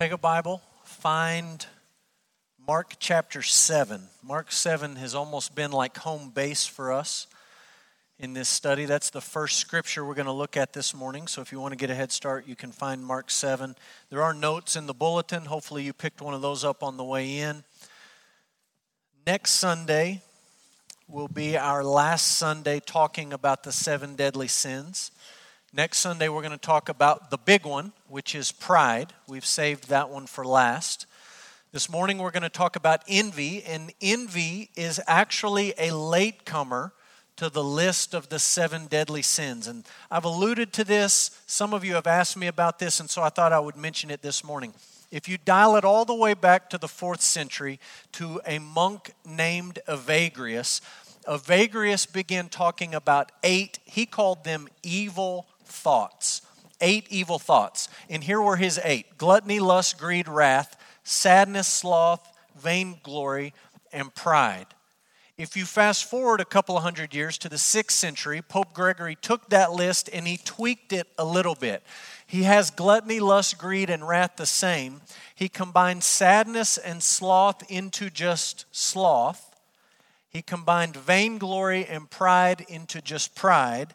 Take 0.00 0.12
a 0.12 0.16
Bible, 0.16 0.62
find 0.82 1.66
Mark 2.66 2.94
chapter 2.98 3.42
7. 3.42 4.00
Mark 4.22 4.50
7 4.50 4.96
has 4.96 5.14
almost 5.14 5.54
been 5.54 5.72
like 5.72 5.98
home 5.98 6.30
base 6.30 6.64
for 6.64 6.90
us 6.90 7.26
in 8.18 8.32
this 8.32 8.48
study. 8.48 8.86
That's 8.86 9.10
the 9.10 9.20
first 9.20 9.58
scripture 9.58 10.02
we're 10.02 10.14
going 10.14 10.24
to 10.24 10.32
look 10.32 10.56
at 10.56 10.72
this 10.72 10.94
morning. 10.94 11.26
So 11.26 11.42
if 11.42 11.52
you 11.52 11.60
want 11.60 11.72
to 11.72 11.76
get 11.76 11.90
a 11.90 11.94
head 11.94 12.12
start, 12.12 12.48
you 12.48 12.56
can 12.56 12.72
find 12.72 13.04
Mark 13.04 13.30
7. 13.30 13.76
There 14.08 14.22
are 14.22 14.32
notes 14.32 14.74
in 14.74 14.86
the 14.86 14.94
bulletin. 14.94 15.44
Hopefully, 15.44 15.82
you 15.82 15.92
picked 15.92 16.22
one 16.22 16.32
of 16.32 16.40
those 16.40 16.64
up 16.64 16.82
on 16.82 16.96
the 16.96 17.04
way 17.04 17.36
in. 17.36 17.62
Next 19.26 19.50
Sunday 19.50 20.22
will 21.08 21.28
be 21.28 21.58
our 21.58 21.84
last 21.84 22.38
Sunday 22.38 22.80
talking 22.80 23.34
about 23.34 23.64
the 23.64 23.72
seven 23.72 24.16
deadly 24.16 24.48
sins. 24.48 25.10
Next 25.72 25.98
Sunday, 25.98 26.28
we're 26.28 26.42
going 26.42 26.50
to 26.50 26.58
talk 26.58 26.88
about 26.88 27.30
the 27.30 27.38
big 27.38 27.64
one, 27.64 27.92
which 28.08 28.34
is 28.34 28.50
pride. 28.50 29.12
We've 29.28 29.46
saved 29.46 29.88
that 29.88 30.10
one 30.10 30.26
for 30.26 30.44
last. 30.44 31.06
This 31.70 31.88
morning, 31.88 32.18
we're 32.18 32.32
going 32.32 32.42
to 32.42 32.48
talk 32.48 32.74
about 32.74 33.04
envy, 33.06 33.62
and 33.62 33.92
envy 34.00 34.70
is 34.74 35.00
actually 35.06 35.72
a 35.78 35.92
latecomer 35.92 36.92
to 37.36 37.48
the 37.48 37.62
list 37.62 38.14
of 38.14 38.30
the 38.30 38.40
seven 38.40 38.86
deadly 38.86 39.22
sins. 39.22 39.68
And 39.68 39.86
I've 40.10 40.24
alluded 40.24 40.72
to 40.72 40.82
this. 40.82 41.30
Some 41.46 41.72
of 41.72 41.84
you 41.84 41.94
have 41.94 42.08
asked 42.08 42.36
me 42.36 42.48
about 42.48 42.80
this, 42.80 42.98
and 42.98 43.08
so 43.08 43.22
I 43.22 43.28
thought 43.28 43.52
I 43.52 43.60
would 43.60 43.76
mention 43.76 44.10
it 44.10 44.22
this 44.22 44.42
morning. 44.42 44.74
If 45.12 45.28
you 45.28 45.38
dial 45.38 45.76
it 45.76 45.84
all 45.84 46.04
the 46.04 46.16
way 46.16 46.34
back 46.34 46.68
to 46.70 46.78
the 46.78 46.88
fourth 46.88 47.20
century 47.20 47.78
to 48.14 48.40
a 48.44 48.58
monk 48.58 49.12
named 49.24 49.78
Evagrius, 49.86 50.80
Evagrius 51.28 52.12
began 52.12 52.48
talking 52.48 52.92
about 52.92 53.30
eight, 53.44 53.78
he 53.84 54.04
called 54.04 54.42
them 54.42 54.66
evil 54.82 55.46
thoughts. 55.70 56.42
Eight 56.80 57.06
evil 57.10 57.38
thoughts. 57.38 57.88
And 58.08 58.24
here 58.24 58.40
were 58.40 58.56
his 58.56 58.80
eight 58.84 59.18
gluttony, 59.18 59.60
lust, 59.60 59.98
greed, 59.98 60.28
wrath, 60.28 60.76
sadness, 61.04 61.68
sloth, 61.68 62.26
vainglory, 62.58 63.52
and 63.92 64.14
pride. 64.14 64.66
If 65.36 65.56
you 65.56 65.64
fast 65.64 66.04
forward 66.04 66.40
a 66.40 66.44
couple 66.44 66.76
of 66.76 66.82
hundred 66.82 67.14
years 67.14 67.38
to 67.38 67.48
the 67.48 67.56
sixth 67.56 67.96
century, 67.96 68.42
Pope 68.42 68.74
Gregory 68.74 69.16
took 69.16 69.48
that 69.48 69.72
list 69.72 70.10
and 70.12 70.26
he 70.26 70.36
tweaked 70.36 70.92
it 70.92 71.06
a 71.16 71.24
little 71.24 71.54
bit. 71.54 71.82
He 72.26 72.42
has 72.42 72.70
gluttony, 72.70 73.20
lust, 73.20 73.56
greed, 73.56 73.88
and 73.88 74.06
wrath 74.06 74.36
the 74.36 74.44
same. 74.44 75.00
He 75.34 75.48
combined 75.48 76.04
sadness 76.04 76.76
and 76.76 77.02
sloth 77.02 77.68
into 77.70 78.10
just 78.10 78.66
sloth. 78.70 79.56
He 80.28 80.42
combined 80.42 80.94
vainglory 80.94 81.86
and 81.86 82.10
pride 82.10 82.66
into 82.68 83.00
just 83.00 83.34
pride 83.34 83.94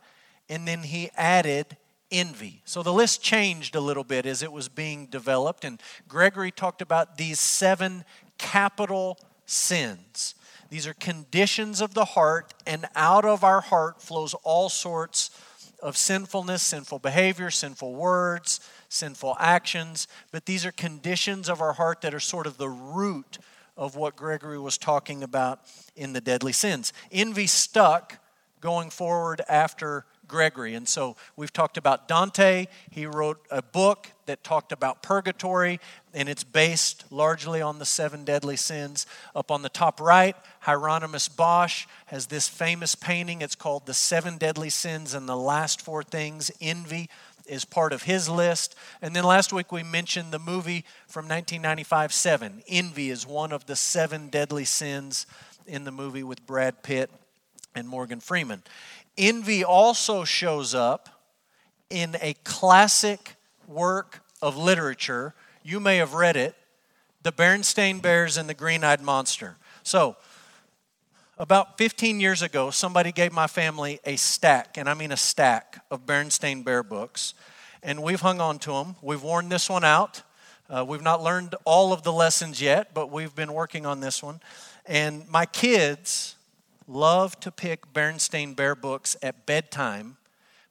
and 0.49 0.67
then 0.67 0.83
he 0.83 1.09
added 1.15 1.77
envy. 2.11 2.61
So 2.65 2.83
the 2.83 2.93
list 2.93 3.21
changed 3.21 3.75
a 3.75 3.81
little 3.81 4.03
bit 4.03 4.25
as 4.25 4.43
it 4.43 4.51
was 4.51 4.69
being 4.69 5.07
developed, 5.07 5.65
and 5.65 5.81
Gregory 6.07 6.51
talked 6.51 6.81
about 6.81 7.17
these 7.17 7.39
seven 7.39 8.03
capital 8.37 9.17
sins. 9.45 10.35
These 10.69 10.87
are 10.87 10.93
conditions 10.93 11.81
of 11.81 11.93
the 11.93 12.05
heart, 12.05 12.53
and 12.65 12.85
out 12.95 13.25
of 13.25 13.43
our 13.43 13.61
heart 13.61 14.01
flows 14.01 14.33
all 14.43 14.69
sorts 14.69 15.29
of 15.81 15.97
sinfulness, 15.97 16.63
sinful 16.63 16.99
behavior, 16.99 17.51
sinful 17.51 17.93
words, 17.93 18.59
sinful 18.89 19.35
actions. 19.39 20.07
But 20.31 20.45
these 20.45 20.65
are 20.65 20.71
conditions 20.71 21.49
of 21.49 21.61
our 21.61 21.73
heart 21.73 22.01
that 22.01 22.13
are 22.13 22.19
sort 22.19 22.47
of 22.47 22.57
the 22.57 22.69
root 22.69 23.37
of 23.77 23.95
what 23.95 24.15
Gregory 24.15 24.57
was 24.57 24.77
talking 24.77 25.21
about 25.21 25.59
in 25.95 26.13
the 26.13 26.21
deadly 26.21 26.53
sins. 26.53 26.93
Envy 27.11 27.45
stuck 27.45 28.19
going 28.61 28.89
forward 28.89 29.41
after 29.47 30.05
Gregory. 30.27 30.73
And 30.73 30.87
so 30.87 31.15
we've 31.35 31.53
talked 31.53 31.77
about 31.77 32.07
Dante. 32.07 32.67
He 32.89 33.05
wrote 33.05 33.39
a 33.49 33.61
book 33.61 34.11
that 34.25 34.43
talked 34.43 34.71
about 34.71 35.03
purgatory, 35.03 35.79
and 36.13 36.27
it's 36.27 36.43
based 36.43 37.05
largely 37.11 37.61
on 37.61 37.79
the 37.79 37.85
seven 37.85 38.25
deadly 38.25 38.55
sins. 38.55 39.05
Up 39.35 39.51
on 39.51 39.61
the 39.61 39.69
top 39.69 40.01
right, 40.01 40.35
Hieronymus 40.61 41.29
Bosch 41.29 41.85
has 42.07 42.27
this 42.27 42.47
famous 42.47 42.95
painting. 42.95 43.41
It's 43.41 43.55
called 43.55 43.85
The 43.85 43.93
Seven 43.93 44.37
Deadly 44.37 44.69
Sins 44.69 45.13
and 45.13 45.29
the 45.29 45.37
Last 45.37 45.81
Four 45.81 46.03
Things. 46.03 46.51
Envy 46.59 47.09
is 47.45 47.65
part 47.65 47.93
of 47.93 48.03
his 48.03 48.27
list. 48.27 48.75
And 49.01 49.15
then 49.15 49.23
last 49.23 49.53
week 49.53 49.71
we 49.71 49.83
mentioned 49.83 50.31
the 50.31 50.39
movie 50.39 50.85
from 51.07 51.25
1995, 51.25 52.13
Seven. 52.13 52.63
Envy 52.67 53.09
is 53.09 53.27
one 53.27 53.51
of 53.51 53.65
the 53.65 53.75
seven 53.75 54.29
deadly 54.29 54.65
sins 54.65 55.25
in 55.67 55.83
the 55.83 55.91
movie 55.91 56.23
with 56.23 56.45
Brad 56.45 56.83
Pitt 56.83 57.09
and 57.75 57.87
Morgan 57.87 58.19
Freeman. 58.19 58.63
Envy 59.17 59.63
also 59.63 60.23
shows 60.23 60.75
up 60.75 61.09
in 61.89 62.17
a 62.21 62.33
classic 62.43 63.35
work 63.67 64.21
of 64.41 64.57
literature. 64.57 65.33
You 65.63 65.79
may 65.79 65.97
have 65.97 66.13
read 66.13 66.35
it 66.35 66.55
The 67.23 67.31
Berenstain 67.31 68.01
Bears 68.01 68.37
and 68.37 68.49
the 68.49 68.53
Green 68.53 68.83
Eyed 68.83 69.01
Monster. 69.01 69.57
So, 69.83 70.17
about 71.37 71.77
15 71.77 72.21
years 72.21 72.41
ago, 72.41 72.71
somebody 72.71 73.11
gave 73.11 73.33
my 73.33 73.47
family 73.47 73.99
a 74.05 74.15
stack, 74.15 74.77
and 74.77 74.87
I 74.87 74.93
mean 74.93 75.11
a 75.11 75.17
stack, 75.17 75.83
of 75.91 76.05
Berenstain 76.05 76.63
Bear 76.63 76.81
books. 76.81 77.33
And 77.83 78.01
we've 78.01 78.21
hung 78.21 78.39
on 78.39 78.57
to 78.59 78.71
them. 78.71 78.95
We've 79.01 79.21
worn 79.21 79.49
this 79.49 79.69
one 79.69 79.83
out. 79.83 80.23
Uh, 80.69 80.83
we've 80.87 81.01
not 81.01 81.21
learned 81.21 81.53
all 81.65 81.93
of 81.93 82.03
the 82.03 82.13
lessons 82.13 82.61
yet, 82.61 82.93
but 82.93 83.11
we've 83.11 83.35
been 83.35 83.53
working 83.53 83.85
on 83.85 83.99
this 83.99 84.23
one. 84.23 84.39
And 84.85 85.27
my 85.29 85.45
kids 85.45 86.34
love 86.87 87.39
to 87.41 87.51
pick 87.51 87.91
Berenstain 87.93 88.55
Bear 88.55 88.75
books 88.75 89.15
at 89.21 89.45
bedtime 89.45 90.17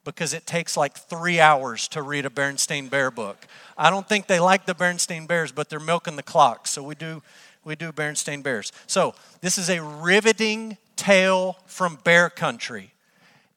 because 0.04 0.34
it 0.34 0.46
takes 0.46 0.76
like 0.76 0.96
three 0.96 1.40
hours 1.40 1.88
to 1.88 2.02
read 2.02 2.26
a 2.26 2.30
Berenstain 2.30 2.90
Bear 2.90 3.10
book. 3.10 3.46
I 3.76 3.90
don't 3.90 4.08
think 4.08 4.26
they 4.26 4.38
like 4.38 4.66
the 4.66 4.74
Berenstain 4.74 5.26
Bears, 5.26 5.50
but 5.50 5.68
they're 5.70 5.80
milking 5.80 6.16
the 6.16 6.22
clock, 6.22 6.66
so 6.66 6.82
we 6.82 6.94
do 6.94 7.22
we 7.64 7.74
do 7.74 7.90
Berenstain 7.92 8.42
Bears. 8.42 8.72
So 8.86 9.14
this 9.40 9.56
is 9.56 9.70
a 9.70 9.82
riveting 9.82 10.76
tale 10.96 11.56
from 11.64 11.98
bear 12.04 12.28
country, 12.28 12.92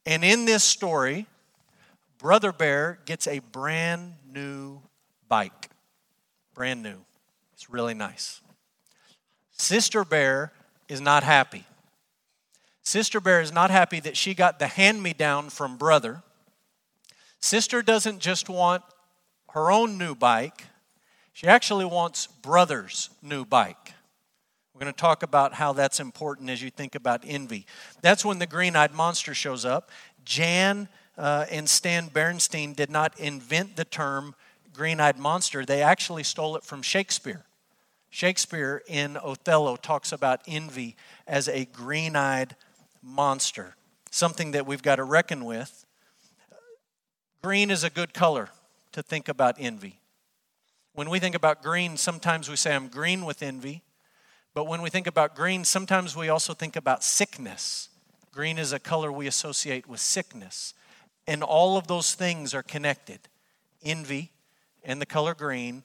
and 0.06 0.24
in 0.24 0.46
this 0.46 0.64
story, 0.64 1.26
Brother 2.18 2.52
Bear 2.52 2.98
gets 3.04 3.26
a 3.26 3.38
brand 3.38 4.14
new 4.32 4.80
bike, 5.28 5.68
brand 6.54 6.82
new. 6.82 6.96
It's 7.52 7.68
really 7.68 7.94
nice. 7.94 8.40
Sister 9.52 10.04
Bear 10.04 10.52
is 10.88 11.00
not 11.00 11.22
happy. 11.22 11.66
Sister 12.88 13.20
Bear 13.20 13.42
is 13.42 13.52
not 13.52 13.70
happy 13.70 14.00
that 14.00 14.16
she 14.16 14.32
got 14.32 14.58
the 14.58 14.66
hand 14.66 15.02
me 15.02 15.12
down 15.12 15.50
from 15.50 15.76
brother. 15.76 16.22
Sister 17.38 17.82
doesn't 17.82 18.18
just 18.18 18.48
want 18.48 18.82
her 19.50 19.70
own 19.70 19.98
new 19.98 20.14
bike, 20.14 20.64
she 21.34 21.46
actually 21.46 21.84
wants 21.84 22.26
brother's 22.26 23.10
new 23.20 23.44
bike. 23.44 23.92
We're 24.72 24.80
going 24.80 24.92
to 24.94 24.98
talk 24.98 25.22
about 25.22 25.52
how 25.52 25.74
that's 25.74 26.00
important 26.00 26.48
as 26.48 26.62
you 26.62 26.70
think 26.70 26.94
about 26.94 27.24
envy. 27.26 27.66
That's 28.00 28.24
when 28.24 28.38
the 28.38 28.46
green 28.46 28.74
eyed 28.74 28.94
monster 28.94 29.34
shows 29.34 29.66
up. 29.66 29.90
Jan 30.24 30.88
uh, 31.18 31.44
and 31.50 31.68
Stan 31.68 32.08
Berenstain 32.08 32.74
did 32.74 32.88
not 32.88 33.20
invent 33.20 33.76
the 33.76 33.84
term 33.84 34.34
green 34.72 34.98
eyed 34.98 35.18
monster, 35.18 35.62
they 35.62 35.82
actually 35.82 36.22
stole 36.22 36.56
it 36.56 36.64
from 36.64 36.80
Shakespeare. 36.80 37.44
Shakespeare 38.08 38.82
in 38.86 39.18
Othello 39.18 39.76
talks 39.76 40.10
about 40.10 40.40
envy 40.48 40.96
as 41.26 41.48
a 41.48 41.66
green 41.66 42.16
eyed 42.16 42.56
monster, 43.02 43.76
something 44.10 44.52
that 44.52 44.66
we've 44.66 44.82
got 44.82 44.96
to 44.96 45.04
reckon 45.04 45.44
with. 45.44 45.84
Green 47.42 47.70
is 47.70 47.84
a 47.84 47.90
good 47.90 48.12
color 48.12 48.50
to 48.92 49.02
think 49.02 49.28
about 49.28 49.56
envy. 49.58 50.00
When 50.92 51.10
we 51.10 51.20
think 51.20 51.34
about 51.34 51.62
green, 51.62 51.96
sometimes 51.96 52.48
we 52.48 52.56
say, 52.56 52.74
I'm 52.74 52.88
green 52.88 53.24
with 53.24 53.42
envy. 53.42 53.82
But 54.54 54.64
when 54.64 54.82
we 54.82 54.90
think 54.90 55.06
about 55.06 55.36
green, 55.36 55.64
sometimes 55.64 56.16
we 56.16 56.28
also 56.28 56.54
think 56.54 56.74
about 56.74 57.04
sickness. 57.04 57.90
Green 58.32 58.58
is 58.58 58.72
a 58.72 58.80
color 58.80 59.12
we 59.12 59.28
associate 59.28 59.88
with 59.88 60.00
sickness. 60.00 60.74
And 61.26 61.44
all 61.44 61.76
of 61.76 61.86
those 61.86 62.14
things 62.14 62.54
are 62.54 62.62
connected 62.62 63.20
envy 63.84 64.32
and 64.82 65.00
the 65.00 65.06
color 65.06 65.34
green 65.34 65.84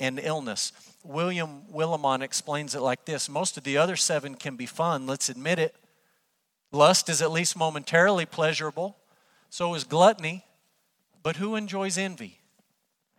and 0.00 0.18
illness. 0.18 0.72
William 1.02 1.62
Willimon 1.72 2.22
explains 2.22 2.74
it 2.74 2.80
like 2.80 3.04
this 3.04 3.28
Most 3.28 3.58
of 3.58 3.64
the 3.64 3.76
other 3.76 3.96
seven 3.96 4.34
can 4.34 4.56
be 4.56 4.66
fun, 4.66 5.06
let's 5.06 5.28
admit 5.28 5.58
it. 5.58 5.74
Lust 6.74 7.08
is 7.08 7.22
at 7.22 7.30
least 7.30 7.56
momentarily 7.56 8.26
pleasurable, 8.26 8.96
so 9.48 9.74
is 9.74 9.84
gluttony. 9.84 10.44
But 11.22 11.36
who 11.36 11.54
enjoys 11.54 11.96
envy? 11.96 12.40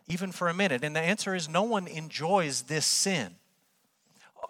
Even 0.08 0.30
for 0.30 0.48
a 0.48 0.54
minute. 0.54 0.84
And 0.84 0.94
the 0.94 1.00
answer 1.00 1.34
is 1.34 1.48
no 1.48 1.62
one 1.62 1.88
enjoys 1.88 2.62
this 2.62 2.86
sin. 2.86 3.34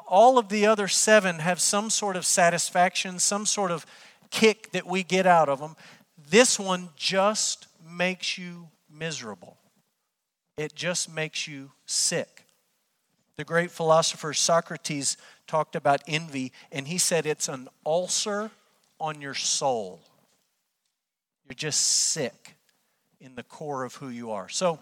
All 0.08 0.38
of 0.38 0.48
the 0.48 0.66
other 0.66 0.88
seven 0.88 1.38
have 1.38 1.60
some 1.60 1.88
sort 1.88 2.16
of 2.16 2.26
satisfaction, 2.26 3.18
some 3.18 3.46
sort 3.46 3.70
of 3.70 3.86
kick 4.30 4.72
that 4.72 4.86
we 4.86 5.02
get 5.02 5.24
out 5.24 5.48
of 5.48 5.60
them. 5.60 5.76
This 6.28 6.58
one 6.58 6.90
just 6.96 7.68
makes 7.88 8.36
you 8.36 8.68
miserable, 8.92 9.56
it 10.56 10.74
just 10.74 11.12
makes 11.12 11.46
you 11.46 11.70
sick. 11.86 12.46
The 13.36 13.44
great 13.44 13.70
philosopher 13.70 14.32
Socrates 14.32 15.16
talked 15.46 15.76
about 15.76 16.02
envy, 16.08 16.52
and 16.72 16.88
he 16.88 16.98
said 16.98 17.26
it's 17.26 17.48
an 17.48 17.68
ulcer 17.84 18.50
on 18.98 19.20
your 19.20 19.34
soul. 19.34 20.00
You're 21.48 21.54
just 21.54 21.81
sick 21.81 22.56
in 23.20 23.34
the 23.34 23.43
core 23.43 23.84
of 23.84 23.94
who 23.96 24.08
you 24.08 24.31
are. 24.32 24.48
So 24.48 24.78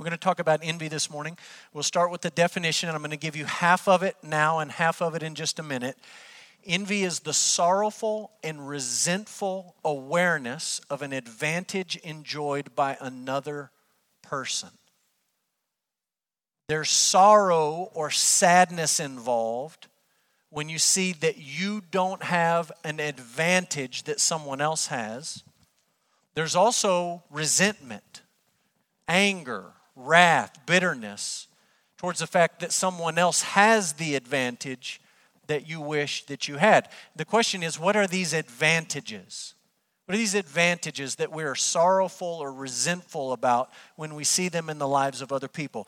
We're 0.00 0.04
going 0.04 0.12
to 0.12 0.16
talk 0.16 0.38
about 0.38 0.60
envy 0.62 0.88
this 0.88 1.10
morning. 1.10 1.36
We'll 1.74 1.82
start 1.82 2.10
with 2.10 2.22
the 2.22 2.30
definition, 2.30 2.88
and 2.88 2.96
I'm 2.96 3.02
going 3.02 3.10
to 3.10 3.18
give 3.18 3.36
you 3.36 3.44
half 3.44 3.86
of 3.86 4.02
it 4.02 4.16
now 4.22 4.60
and 4.60 4.72
half 4.72 5.02
of 5.02 5.14
it 5.14 5.22
in 5.22 5.34
just 5.34 5.58
a 5.58 5.62
minute. 5.62 5.94
Envy 6.64 7.02
is 7.02 7.20
the 7.20 7.34
sorrowful 7.34 8.30
and 8.42 8.66
resentful 8.66 9.74
awareness 9.84 10.80
of 10.88 11.02
an 11.02 11.12
advantage 11.12 11.96
enjoyed 11.96 12.74
by 12.74 12.96
another 12.98 13.72
person. 14.22 14.70
There's 16.70 16.88
sorrow 16.88 17.90
or 17.92 18.10
sadness 18.10 19.00
involved 19.00 19.88
when 20.50 20.68
you 20.68 20.78
see 20.78 21.12
that 21.12 21.38
you 21.38 21.82
don't 21.90 22.24
have 22.24 22.70
an 22.84 23.00
advantage 23.00 24.02
that 24.04 24.20
someone 24.20 24.60
else 24.60 24.88
has. 24.88 25.44
There's 26.34 26.56
also 26.56 27.22
resentment, 27.30 28.22
anger, 29.08 29.72
wrath, 29.96 30.58
bitterness 30.66 31.46
towards 31.96 32.18
the 32.18 32.26
fact 32.26 32.60
that 32.60 32.72
someone 32.72 33.18
else 33.18 33.42
has 33.42 33.94
the 33.94 34.14
advantage 34.14 35.00
that 35.46 35.68
you 35.68 35.80
wish 35.80 36.24
that 36.26 36.48
you 36.48 36.56
had. 36.56 36.88
The 37.14 37.24
question 37.24 37.62
is, 37.62 37.78
what 37.78 37.96
are 37.96 38.06
these 38.06 38.32
advantages? 38.32 39.54
What 40.06 40.14
are 40.14 40.18
these 40.18 40.34
advantages 40.34 41.16
that 41.16 41.30
we 41.30 41.44
are 41.44 41.54
sorrowful 41.54 42.26
or 42.26 42.52
resentful 42.52 43.32
about 43.32 43.70
when 43.94 44.16
we 44.16 44.24
see 44.24 44.48
them 44.48 44.68
in 44.68 44.78
the 44.78 44.88
lives 44.88 45.20
of 45.20 45.30
other 45.30 45.46
people? 45.46 45.86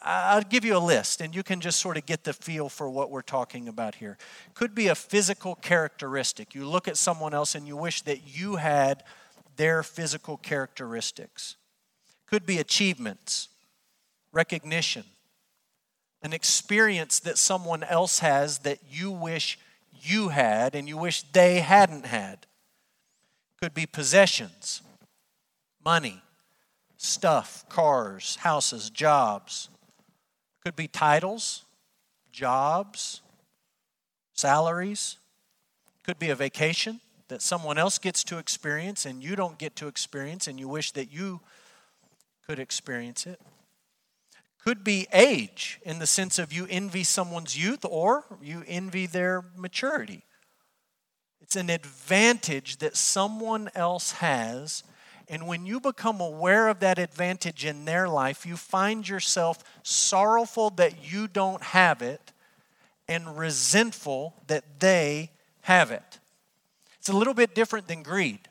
I'll 0.00 0.42
give 0.42 0.64
you 0.64 0.76
a 0.76 0.78
list 0.78 1.20
and 1.20 1.34
you 1.34 1.42
can 1.42 1.60
just 1.60 1.80
sort 1.80 1.96
of 1.96 2.06
get 2.06 2.24
the 2.24 2.32
feel 2.32 2.68
for 2.68 2.88
what 2.88 3.10
we're 3.10 3.22
talking 3.22 3.68
about 3.68 3.96
here. 3.96 4.16
Could 4.54 4.74
be 4.74 4.88
a 4.88 4.94
physical 4.94 5.56
characteristic. 5.56 6.54
You 6.54 6.66
look 6.68 6.86
at 6.86 6.96
someone 6.96 7.34
else 7.34 7.54
and 7.54 7.66
you 7.66 7.76
wish 7.76 8.02
that 8.02 8.20
you 8.24 8.56
had 8.56 9.02
their 9.56 9.82
physical 9.82 10.36
characteristics 10.36 11.56
could 12.28 12.44
be 12.44 12.58
achievements, 12.58 13.48
recognition, 14.32 15.04
an 16.22 16.32
experience 16.32 17.20
that 17.20 17.38
someone 17.38 17.82
else 17.82 18.18
has 18.18 18.58
that 18.58 18.78
you 18.90 19.10
wish 19.10 19.58
you 20.02 20.28
had 20.28 20.74
and 20.74 20.88
you 20.88 20.96
wish 20.96 21.22
they 21.32 21.60
hadn't 21.60 22.06
had. 22.06 22.46
Could 23.60 23.72
be 23.74 23.86
possessions, 23.86 24.82
money, 25.84 26.22
stuff, 26.96 27.64
cars, 27.68 28.36
houses, 28.36 28.90
jobs. 28.90 29.70
Could 30.68 30.76
be 30.76 30.86
titles, 30.86 31.64
jobs, 32.30 33.22
salaries. 34.34 35.16
Could 36.04 36.18
be 36.18 36.28
a 36.28 36.34
vacation 36.34 37.00
that 37.28 37.40
someone 37.40 37.78
else 37.78 37.96
gets 37.96 38.22
to 38.24 38.36
experience 38.36 39.06
and 39.06 39.22
you 39.22 39.34
don't 39.34 39.56
get 39.56 39.76
to 39.76 39.88
experience 39.88 40.46
and 40.46 40.60
you 40.60 40.68
wish 40.68 40.90
that 40.90 41.10
you 41.10 41.40
could 42.46 42.58
experience 42.58 43.26
it. 43.26 43.40
Could 44.62 44.84
be 44.84 45.06
age 45.10 45.80
in 45.84 46.00
the 46.00 46.06
sense 46.06 46.38
of 46.38 46.52
you 46.52 46.66
envy 46.68 47.02
someone's 47.02 47.56
youth 47.56 47.86
or 47.88 48.26
you 48.42 48.62
envy 48.66 49.06
their 49.06 49.46
maturity. 49.56 50.26
It's 51.40 51.56
an 51.56 51.70
advantage 51.70 52.76
that 52.80 52.94
someone 52.94 53.70
else 53.74 54.12
has. 54.12 54.82
And 55.28 55.46
when 55.46 55.66
you 55.66 55.78
become 55.78 56.20
aware 56.20 56.68
of 56.68 56.80
that 56.80 56.98
advantage 56.98 57.64
in 57.64 57.84
their 57.84 58.08
life, 58.08 58.46
you 58.46 58.56
find 58.56 59.06
yourself 59.06 59.62
sorrowful 59.82 60.70
that 60.70 61.12
you 61.12 61.28
don't 61.28 61.62
have 61.62 62.00
it 62.00 62.32
and 63.06 63.38
resentful 63.38 64.34
that 64.46 64.80
they 64.80 65.30
have 65.62 65.90
it. 65.90 66.18
It's 66.98 67.10
a 67.10 67.16
little 67.16 67.34
bit 67.34 67.54
different 67.54 67.88
than 67.88 68.02
greed. 68.02 68.48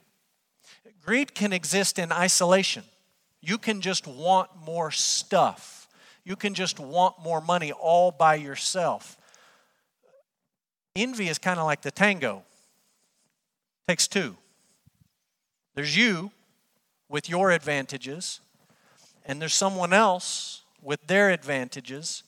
Greed 1.03 1.33
can 1.33 1.51
exist 1.51 1.97
in 1.97 2.12
isolation. 2.12 2.83
You 3.41 3.57
can 3.57 3.81
just 3.81 4.07
want 4.07 4.50
more 4.65 4.91
stuff. 4.91 5.88
You 6.24 6.35
can 6.35 6.53
just 6.53 6.79
want 6.79 7.19
more 7.19 7.39
money 7.41 7.71
all 7.71 8.12
by 8.12 8.35
yourself. 8.35 9.18
Envy 10.95 11.29
is 11.29 11.38
kind 11.38 11.59
of 11.59 11.65
like 11.65 11.81
the 11.81 11.91
tango. 11.91 12.44
Takes 13.88 14.07
two. 14.07 14.35
There's 15.75 15.95
you 15.95 16.31
with 17.09 17.30
your 17.30 17.51
advantages, 17.51 18.39
and 19.25 19.42
there's 19.42 19.54
someone 19.54 19.94
else 19.94 20.63
with 20.81 21.06
their 21.07 21.30
advantages. 21.30 22.24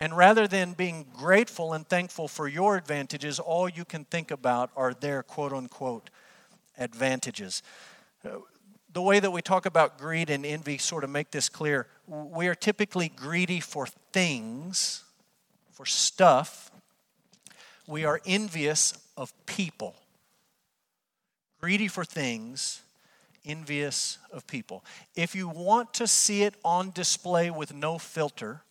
And 0.00 0.16
rather 0.16 0.46
than 0.46 0.72
being 0.72 1.06
grateful 1.16 1.72
and 1.72 1.88
thankful 1.88 2.28
for 2.28 2.48
your 2.48 2.76
advantages, 2.76 3.38
all 3.38 3.68
you 3.68 3.84
can 3.84 4.04
think 4.04 4.30
about 4.30 4.70
are 4.76 4.92
their 4.92 5.22
quote 5.22 5.52
unquote 5.52 6.10
advantages 6.76 7.62
the 8.94 9.02
way 9.02 9.18
that 9.18 9.32
we 9.32 9.42
talk 9.42 9.66
about 9.66 9.98
greed 9.98 10.30
and 10.30 10.46
envy 10.46 10.78
sort 10.78 11.02
of 11.02 11.10
make 11.10 11.32
this 11.32 11.48
clear. 11.48 11.88
We 12.06 12.46
are 12.46 12.54
typically 12.54 13.08
greedy 13.08 13.58
for 13.58 13.88
things, 14.12 15.02
for 15.72 15.84
stuff. 15.84 16.70
We 17.88 18.04
are 18.04 18.20
envious 18.24 18.94
of 19.16 19.32
people. 19.46 19.96
Greedy 21.60 21.88
for 21.88 22.04
things, 22.04 22.82
envious 23.44 24.18
of 24.32 24.46
people. 24.46 24.84
If 25.14 25.34
you 25.34 25.48
want 25.48 25.94
to 25.94 26.06
see 26.06 26.42
it 26.42 26.54
on 26.64 26.90
display 26.90 27.50
with 27.50 27.74
no 27.74 27.98
filter, 27.98 28.62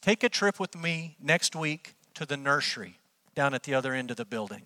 take 0.00 0.22
a 0.22 0.28
trip 0.28 0.60
with 0.60 0.76
me 0.76 1.16
next 1.20 1.56
week 1.56 1.94
to 2.14 2.26
the 2.26 2.36
nursery 2.36 2.98
down 3.34 3.54
at 3.54 3.64
the 3.64 3.74
other 3.74 3.92
end 3.92 4.10
of 4.10 4.16
the 4.16 4.24
building. 4.24 4.62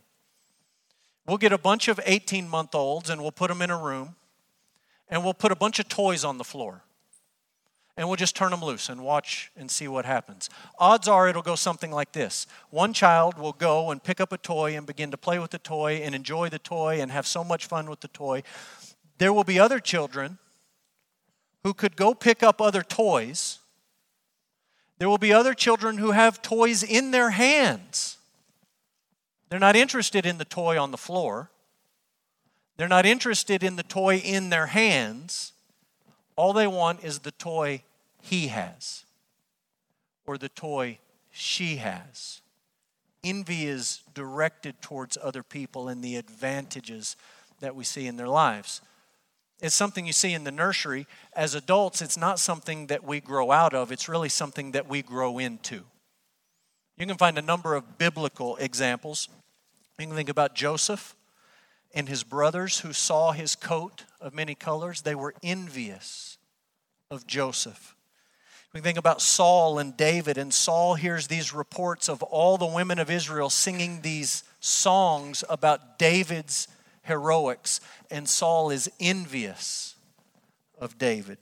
We'll 1.27 1.39
get 1.39 1.53
a 1.53 1.59
bunch 1.59 1.89
of 1.89 2.01
18 2.05 2.49
month 2.49 2.75
olds 2.75 3.11
and 3.11 3.21
we'll 3.21 3.33
put 3.33 3.49
them 3.49 3.63
in 3.63 3.71
a 3.71 3.79
room 3.79 4.17
and 5.09 5.25
we'll 5.25 5.35
put 5.35 5.53
a 5.53 5.57
bunch 5.57 5.79
of 5.79 5.89
toys 5.89 6.25
on 6.25 6.39
the 6.39 6.45
floor 6.45 6.83
and 7.97 8.09
we'll 8.09 8.17
just 8.17 8.35
turn 8.35 8.51
them 8.51 8.65
loose 8.65 8.89
and 8.89 9.03
watch 9.03 9.53
and 9.57 9.71
see 9.71 9.87
what 9.87 10.07
happens. 10.07 10.49
Odds 10.79 11.07
are 11.07 11.29
it'll 11.29 11.43
go 11.43 11.55
something 11.55 11.91
like 11.91 12.13
this 12.13 12.47
one 12.71 12.93
child 12.93 13.39
will 13.39 13.53
go 13.53 13.91
and 13.91 14.03
pick 14.03 14.21
up 14.21 14.33
a 14.33 14.39
toy 14.39 14.77
and 14.77 14.87
begin 14.87 15.11
to 15.11 15.17
play 15.17 15.39
with 15.39 15.51
the 15.51 15.59
toy 15.59 15.97
and 15.97 16.15
enjoy 16.15 16.49
the 16.49 16.59
toy 16.59 17.01
and 17.01 17.11
have 17.11 17.27
so 17.27 17.45
much 17.45 17.67
fun 17.67 17.91
with 17.91 18.01
the 18.01 18.09
toy. 18.09 18.43
There 19.21 19.35
will 19.35 19.45
be 19.45 19.61
other 19.61 19.81
children 19.81 20.39
who 21.63 21.75
could 21.75 21.95
go 21.95 22.15
pick 22.15 22.43
up 22.43 22.59
other 22.59 22.81
toys. 22.83 23.59
There 24.97 25.11
will 25.11 25.19
be 25.19 25.31
other 25.31 25.53
children 25.53 25.99
who 25.99 26.13
have 26.13 26.41
toys 26.41 26.83
in 26.83 27.11
their 27.11 27.29
hands. 27.29 28.17
They're 29.51 29.61
not 29.61 29.77
interested 29.77 30.25
in 30.25 30.39
the 30.39 30.47
toy 30.47 30.81
on 30.81 30.91
the 30.91 30.97
floor. 30.97 31.51
They're 32.79 32.89
not 32.89 33.05
interested 33.05 33.63
in 33.63 33.77
the 33.77 33.83
toy 33.83 34.17
in 34.17 34.49
their 34.49 34.69
hands. 34.69 35.53
All 36.35 36.55
they 36.55 36.67
want 36.67 37.05
is 37.05 37.19
the 37.19 37.33
toy 37.33 37.83
he 38.23 38.49
has 38.49 39.05
or 40.25 40.39
the 40.39 40.49
toy 40.49 40.99
she 41.31 41.77
has. 41.77 42.41
Envy 43.23 43.67
is 43.67 44.01
directed 44.15 44.81
towards 44.81 45.19
other 45.23 45.43
people 45.43 45.89
and 45.89 46.03
the 46.03 46.17
advantages 46.17 47.17
that 47.61 47.77
we 47.77 47.85
see 47.85 48.07
in 48.07 48.17
their 48.17 48.27
lives. 48.27 48.81
It's 49.63 49.75
something 49.75 50.07
you 50.07 50.13
see 50.13 50.33
in 50.33 50.45
the 50.45 50.51
nursery. 50.51 51.07
As 51.35 51.55
adults, 51.55 52.01
it's 52.01 52.17
not 52.17 52.39
something 52.39 52.87
that 52.87 53.05
we 53.05 53.21
grow 53.21 53.51
out 53.51 53.75
of, 53.75 53.93
it's 53.93 54.09
really 54.09 54.29
something 54.29 54.73
that 54.73 54.89
we 54.89 55.03
grow 55.03 55.39
into. 55.39 55.85
You 56.97 57.07
can 57.07 57.17
find 57.17 57.39
a 57.39 57.43
number 57.43 57.75
of 57.75 57.99
biblical 57.99 58.57
examples. 58.57 59.29
You 59.99 60.07
can 60.07 60.17
think 60.17 60.29
about 60.29 60.55
Joseph 60.55 61.15
and 61.95 62.09
his 62.09 62.23
brothers 62.23 62.81
who 62.81 62.93
saw 62.93 63.33
his 63.33 63.57
coat 63.57 64.05
of 64.21 64.35
many 64.35 64.55
colors, 64.55 65.03
they 65.03 65.15
were 65.15 65.35
envious 65.43 66.39
of 67.11 67.27
Joseph. 67.27 67.97
We 68.73 68.81
think 68.81 68.99
about 68.99 69.21
Saul 69.21 69.81
and 69.81 69.97
David, 69.97 70.39
and 70.39 70.55
Saul 70.55 70.95
hears 70.95 71.27
these 71.27 71.53
reports 71.53 72.09
of 72.09 72.23
all 72.23 72.57
the 72.57 72.67
women 72.67 73.01
of 73.01 73.11
Israel 73.11 73.51
singing 73.51 74.03
these 74.03 74.45
songs 74.61 75.43
about 75.49 75.99
David's 75.99 76.69
heroics, 77.11 77.81
and 78.11 78.29
Saul 78.29 78.71
is 78.71 78.91
envious 78.99 79.97
of 80.79 80.97
David. 80.97 81.39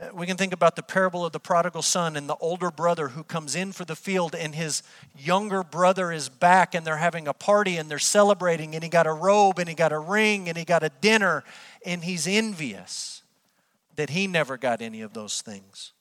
Uh, 0.00 0.08
we 0.14 0.26
can 0.26 0.36
think 0.36 0.52
about 0.52 0.76
the 0.76 0.82
parable 0.82 1.26
of 1.26 1.32
the 1.32 1.40
prodigal 1.40 1.82
son 1.82 2.16
and 2.16 2.28
the 2.28 2.36
older 2.36 2.70
brother 2.70 3.08
who 3.08 3.22
comes 3.22 3.54
in 3.54 3.72
for 3.72 3.84
the 3.84 3.96
field, 3.96 4.34
and 4.34 4.54
his 4.54 4.82
younger 5.16 5.62
brother 5.62 6.10
is 6.10 6.28
back, 6.28 6.74
and 6.74 6.86
they're 6.86 6.96
having 6.96 7.28
a 7.28 7.34
party 7.34 7.76
and 7.76 7.90
they're 7.90 7.98
celebrating, 7.98 8.74
and 8.74 8.82
he 8.82 8.88
got 8.88 9.06
a 9.06 9.12
robe, 9.12 9.58
and 9.58 9.68
he 9.68 9.74
got 9.74 9.92
a 9.92 9.98
ring, 9.98 10.48
and 10.48 10.56
he 10.56 10.64
got 10.64 10.82
a 10.82 10.90
dinner, 11.00 11.44
and 11.84 12.04
he's 12.04 12.26
envious 12.26 13.22
that 13.96 14.10
he 14.10 14.26
never 14.26 14.56
got 14.56 14.80
any 14.80 15.02
of 15.02 15.12
those 15.12 15.42
things. 15.42 15.92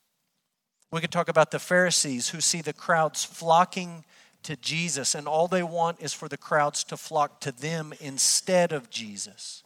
We 0.92 1.02
could 1.02 1.12
talk 1.12 1.30
about 1.30 1.52
the 1.52 1.60
Pharisees 1.60 2.30
who 2.30 2.42
see 2.42 2.62
the 2.62 2.74
crowds 2.74 3.24
flocking 3.24 4.06
to 4.44 4.56
Jesus, 4.56 5.16
and 5.16 5.28
all 5.28 5.48
they 5.48 5.64
want 5.64 6.02
is 6.02 6.14
for 6.14 6.28
the 6.28 6.38
crowds 6.38 6.84
to 6.86 6.98
flock 6.98 7.42
to 7.42 7.52
them 7.52 7.94
instead 8.00 8.72
of 8.72 8.90
Jesus. 8.90 9.64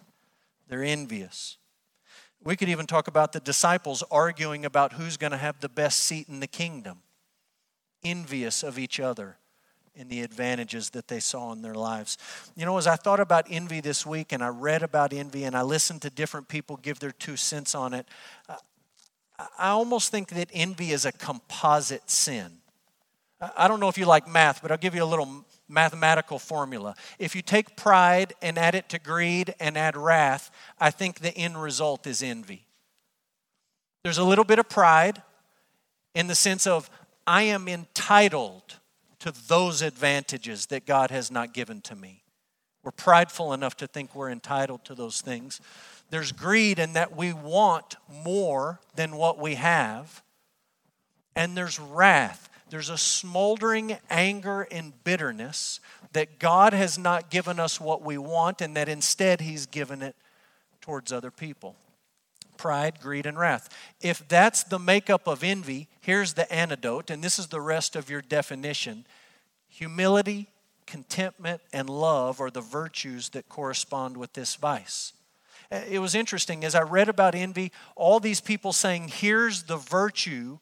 They're 0.67 0.83
envious. 0.83 1.57
We 2.43 2.55
could 2.55 2.69
even 2.69 2.87
talk 2.87 3.07
about 3.07 3.31
the 3.31 3.39
disciples 3.39 4.03
arguing 4.11 4.65
about 4.65 4.93
who's 4.93 5.17
going 5.17 5.31
to 5.31 5.37
have 5.37 5.59
the 5.59 5.69
best 5.69 6.01
seat 6.01 6.27
in 6.27 6.39
the 6.39 6.47
kingdom, 6.47 6.99
envious 8.03 8.63
of 8.63 8.77
each 8.77 8.99
other 8.99 9.37
and 9.95 10.09
the 10.09 10.21
advantages 10.21 10.89
that 10.89 11.07
they 11.07 11.19
saw 11.19 11.51
in 11.51 11.61
their 11.61 11.75
lives. 11.75 12.17
You 12.55 12.65
know, 12.65 12.77
as 12.77 12.87
I 12.87 12.95
thought 12.95 13.19
about 13.19 13.45
envy 13.49 13.79
this 13.79 14.05
week 14.05 14.31
and 14.31 14.43
I 14.43 14.47
read 14.47 14.81
about 14.83 15.13
envy 15.13 15.43
and 15.43 15.55
I 15.55 15.61
listened 15.61 16.01
to 16.01 16.09
different 16.09 16.47
people 16.47 16.77
give 16.77 16.99
their 16.99 17.11
two 17.11 17.37
cents 17.37 17.75
on 17.75 17.93
it, 17.93 18.07
I 19.57 19.69
almost 19.69 20.11
think 20.11 20.29
that 20.29 20.49
envy 20.53 20.91
is 20.91 21.05
a 21.05 21.11
composite 21.11 22.09
sin. 22.09 22.62
I 23.57 23.67
don't 23.67 23.79
know 23.79 23.89
if 23.89 23.97
you 23.97 24.05
like 24.05 24.27
math, 24.27 24.61
but 24.61 24.71
I'll 24.71 24.77
give 24.77 24.95
you 24.95 25.03
a 25.03 25.05
little 25.05 25.45
mathematical 25.67 26.39
formula. 26.39 26.95
If 27.19 27.35
you 27.35 27.41
take 27.41 27.75
pride 27.75 28.33
and 28.41 28.57
add 28.57 28.75
it 28.75 28.89
to 28.89 28.99
greed 28.99 29.55
and 29.59 29.77
add 29.77 29.97
wrath, 29.97 30.51
I 30.79 30.91
think 30.91 31.19
the 31.19 31.35
end 31.35 31.61
result 31.61 32.05
is 32.05 32.21
envy. 32.21 32.67
There's 34.03 34.17
a 34.17 34.23
little 34.23 34.45
bit 34.45 34.59
of 34.59 34.69
pride 34.69 35.21
in 36.13 36.27
the 36.27 36.35
sense 36.35 36.67
of, 36.67 36.89
I 37.25 37.43
am 37.43 37.67
entitled 37.67 38.79
to 39.19 39.31
those 39.31 39.81
advantages 39.81 40.65
that 40.67 40.85
God 40.85 41.09
has 41.09 41.31
not 41.31 41.53
given 41.53 41.81
to 41.81 41.95
me. 41.95 42.23
We're 42.83 42.91
prideful 42.91 43.53
enough 43.53 43.77
to 43.77 43.87
think 43.87 44.13
we're 44.13 44.29
entitled 44.29 44.83
to 44.85 44.95
those 44.95 45.21
things. 45.21 45.61
There's 46.09 46.33
greed 46.33 46.79
in 46.79 46.93
that 46.93 47.15
we 47.15 47.31
want 47.31 47.95
more 48.11 48.81
than 48.95 49.15
what 49.15 49.39
we 49.39 49.55
have. 49.55 50.21
And 51.35 51.55
there's 51.55 51.79
wrath. 51.79 52.49
There's 52.73 52.89
a 52.89 52.97
smoldering 52.97 53.99
anger 54.09 54.63
and 54.63 54.93
bitterness 55.03 55.79
that 56.13 56.39
God 56.39 56.73
has 56.73 56.97
not 56.97 57.29
given 57.29 57.59
us 57.59 57.79
what 57.79 58.01
we 58.01 58.17
want 58.17 58.61
and 58.61 58.75
that 58.75 58.89
instead 58.89 59.41
He's 59.41 59.67
given 59.67 60.01
it 60.01 60.15
towards 60.81 61.11
other 61.11 61.29
people 61.29 61.75
pride, 62.57 62.99
greed, 62.99 63.27
and 63.27 63.37
wrath. 63.37 63.69
If 64.01 64.27
that's 64.27 64.63
the 64.63 64.79
makeup 64.79 65.27
of 65.27 65.43
envy, 65.43 65.87
here's 66.01 66.33
the 66.33 66.51
antidote, 66.51 67.11
and 67.11 67.23
this 67.23 67.37
is 67.37 67.45
the 67.45 67.61
rest 67.61 67.95
of 67.95 68.09
your 68.09 68.23
definition 68.23 69.05
humility, 69.69 70.47
contentment, 70.87 71.61
and 71.73 71.87
love 71.87 72.41
are 72.41 72.49
the 72.49 72.59
virtues 72.59 73.29
that 73.29 73.49
correspond 73.49 74.17
with 74.17 74.33
this 74.33 74.55
vice. 74.55 75.13
Uh, 75.71 75.81
it 75.87 75.99
was 75.99 76.15
interesting 76.15 76.65
as 76.65 76.73
I 76.73 76.81
read 76.81 77.07
about 77.07 77.35
envy, 77.35 77.71
all 77.95 78.19
these 78.19 78.41
people 78.41 78.73
saying, 78.73 79.09
here's 79.09 79.65
the 79.65 79.77
virtue 79.77 80.57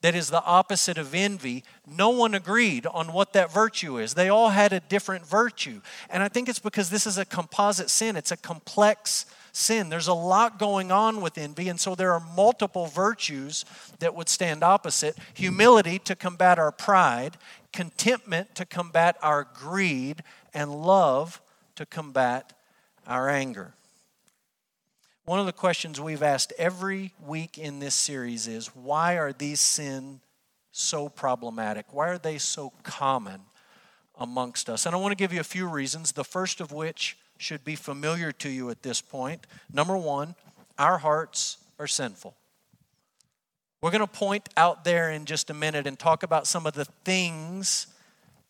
that 0.00 0.14
is 0.14 0.30
the 0.30 0.44
opposite 0.44 0.98
of 0.98 1.14
envy, 1.14 1.64
no 1.86 2.10
one 2.10 2.34
agreed 2.34 2.86
on 2.86 3.12
what 3.12 3.32
that 3.32 3.52
virtue 3.52 3.98
is. 3.98 4.14
They 4.14 4.28
all 4.28 4.50
had 4.50 4.72
a 4.72 4.80
different 4.80 5.26
virtue. 5.26 5.80
And 6.10 6.22
I 6.22 6.28
think 6.28 6.48
it's 6.48 6.58
because 6.58 6.90
this 6.90 7.06
is 7.06 7.18
a 7.18 7.24
composite 7.24 7.90
sin, 7.90 8.16
it's 8.16 8.32
a 8.32 8.36
complex 8.36 9.26
sin. 9.56 9.88
There's 9.88 10.06
a 10.06 10.14
lot 10.14 10.58
going 10.58 10.92
on 10.92 11.20
with 11.20 11.38
envy, 11.38 11.68
and 11.68 11.80
so 11.80 11.94
there 11.94 12.12
are 12.12 12.20
multiple 12.20 12.86
virtues 12.86 13.64
that 13.98 14.14
would 14.14 14.28
stand 14.28 14.62
opposite 14.62 15.16
humility 15.34 15.98
to 16.00 16.14
combat 16.14 16.58
our 16.58 16.70
pride, 16.70 17.38
contentment 17.72 18.54
to 18.54 18.66
combat 18.66 19.16
our 19.22 19.44
greed, 19.44 20.22
and 20.52 20.74
love 20.82 21.40
to 21.76 21.86
combat 21.86 22.52
our 23.06 23.28
anger. 23.28 23.72
One 25.26 25.40
of 25.40 25.46
the 25.46 25.52
questions 25.52 26.00
we've 26.00 26.22
asked 26.22 26.52
every 26.56 27.12
week 27.20 27.58
in 27.58 27.80
this 27.80 27.96
series 27.96 28.46
is 28.46 28.68
why 28.76 29.18
are 29.18 29.32
these 29.32 29.60
sins 29.60 30.20
so 30.70 31.08
problematic? 31.08 31.86
Why 31.92 32.10
are 32.10 32.18
they 32.18 32.38
so 32.38 32.72
common 32.84 33.40
amongst 34.16 34.70
us? 34.70 34.86
And 34.86 34.94
I 34.94 34.98
want 35.00 35.10
to 35.10 35.16
give 35.16 35.32
you 35.32 35.40
a 35.40 35.44
few 35.44 35.66
reasons, 35.66 36.12
the 36.12 36.22
first 36.22 36.60
of 36.60 36.70
which 36.70 37.16
should 37.38 37.64
be 37.64 37.74
familiar 37.74 38.30
to 38.30 38.48
you 38.48 38.70
at 38.70 38.84
this 38.84 39.00
point. 39.00 39.48
Number 39.72 39.96
one, 39.96 40.36
our 40.78 40.98
hearts 40.98 41.56
are 41.80 41.88
sinful. 41.88 42.36
We're 43.82 43.90
going 43.90 44.02
to 44.02 44.06
point 44.06 44.48
out 44.56 44.84
there 44.84 45.10
in 45.10 45.24
just 45.24 45.50
a 45.50 45.54
minute 45.54 45.88
and 45.88 45.98
talk 45.98 46.22
about 46.22 46.46
some 46.46 46.68
of 46.68 46.74
the 46.74 46.84
things 47.04 47.88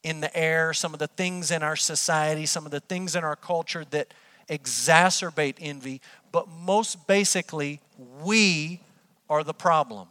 in 0.02 0.21
the 0.21 0.37
air, 0.37 0.75
some 0.75 0.92
of 0.92 0.99
the 0.99 1.06
things 1.06 1.50
in 1.50 1.62
our 1.62 1.75
society, 1.75 2.45
some 2.45 2.66
of 2.66 2.71
the 2.71 2.80
things 2.80 3.16
in 3.16 3.25
our 3.25 3.35
culture 3.35 3.87
that 3.92 4.12
exacerbate 4.49 5.57
envy. 5.61 6.00
But 6.33 6.49
most 6.49 7.07
basically, 7.07 7.81
we 8.23 8.81
are 9.29 9.45
the 9.45 9.55
problem. 9.55 10.09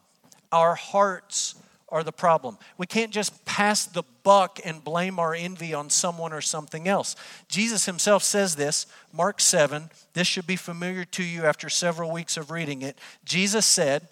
Our 0.51 0.75
hearts 0.75 1.55
are 1.89 2.03
the 2.03 2.11
problem. 2.11 2.57
We 2.77 2.87
can't 2.87 3.11
just 3.11 3.45
pass 3.45 3.85
the 3.85 4.03
buck 4.23 4.59
and 4.65 4.83
blame 4.83 5.19
our 5.19 5.33
envy 5.33 5.73
on 5.73 5.89
someone 5.89 6.33
or 6.33 6.41
something 6.41 6.87
else. 6.87 7.15
Jesus 7.47 7.85
himself 7.85 8.23
says 8.23 8.55
this, 8.55 8.87
Mark 9.13 9.39
7. 9.39 9.89
This 10.13 10.27
should 10.27 10.47
be 10.47 10.55
familiar 10.55 11.05
to 11.05 11.23
you 11.23 11.45
after 11.45 11.69
several 11.69 12.11
weeks 12.11 12.37
of 12.37 12.51
reading 12.51 12.81
it. 12.81 12.97
Jesus 13.23 13.65
said, 13.65 14.07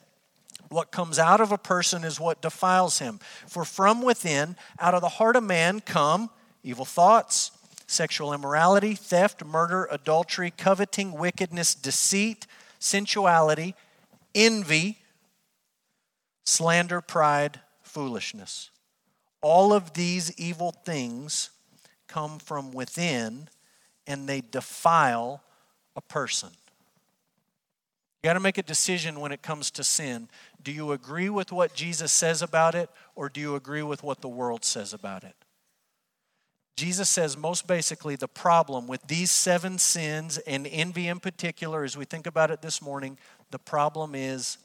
What 0.70 0.92
comes 0.92 1.18
out 1.18 1.42
of 1.42 1.52
a 1.52 1.58
person 1.58 2.04
is 2.04 2.20
what 2.20 2.42
defiles 2.42 3.00
him. 3.00 3.20
For 3.48 3.66
from 3.66 4.02
within, 4.04 4.56
out 4.80 4.94
of 4.94 5.02
the 5.02 5.10
heart 5.10 5.36
of 5.36 5.44
man, 5.44 5.80
come 5.80 6.30
evil 6.64 6.86
thoughts, 6.86 7.52
sexual 7.88 8.34
immorality, 8.34 8.96
theft, 8.96 9.44
murder, 9.44 9.88
adultery, 9.92 10.52
coveting, 10.52 11.14
wickedness, 11.14 11.76
deceit, 11.76 12.48
sensuality, 12.80 13.76
envy 14.36 15.00
slander, 16.46 17.02
pride, 17.02 17.62
foolishness. 17.82 18.70
All 19.42 19.74
of 19.74 19.94
these 19.94 20.38
evil 20.40 20.72
things 20.72 21.50
come 22.08 22.40
from 22.40 22.72
within 22.72 23.50
and 24.08 24.28
they 24.28 24.42
defile 24.42 25.44
a 25.96 26.02
person. 26.02 26.50
You 28.22 28.30
got 28.30 28.34
to 28.34 28.40
make 28.40 28.58
a 28.58 28.64
decision 28.64 29.20
when 29.20 29.32
it 29.32 29.42
comes 29.42 29.70
to 29.72 29.84
sin. 29.84 30.30
Do 30.62 30.72
you 30.72 30.94
agree 30.94 31.30
with 31.30 31.52
what 31.52 31.74
Jesus 31.74 32.12
says 32.14 32.42
about 32.42 32.74
it, 32.74 32.90
or 33.16 33.28
do 33.28 33.42
you 33.42 33.56
agree 33.56 33.84
with 33.84 34.02
what 34.02 34.22
the 34.22 34.30
world 34.30 34.64
says 34.64 34.94
about 34.94 35.26
it? 35.26 35.36
Jesus 36.76 37.08
says, 37.10 37.38
most 37.38 37.68
basically, 37.68 38.16
the 38.16 38.28
problem 38.28 38.88
with 38.88 39.06
these 39.08 39.30
seven 39.30 39.78
sins 39.78 40.40
and 40.40 40.68
envy 40.68 41.08
in 41.08 41.20
particular, 41.20 41.84
as 41.84 41.96
we 41.96 42.06
think 42.06 42.26
about 42.26 42.50
it 42.50 42.62
this 42.62 42.82
morning, 42.82 43.18
the 43.52 43.60
problem 43.60 44.16
is 44.16 44.58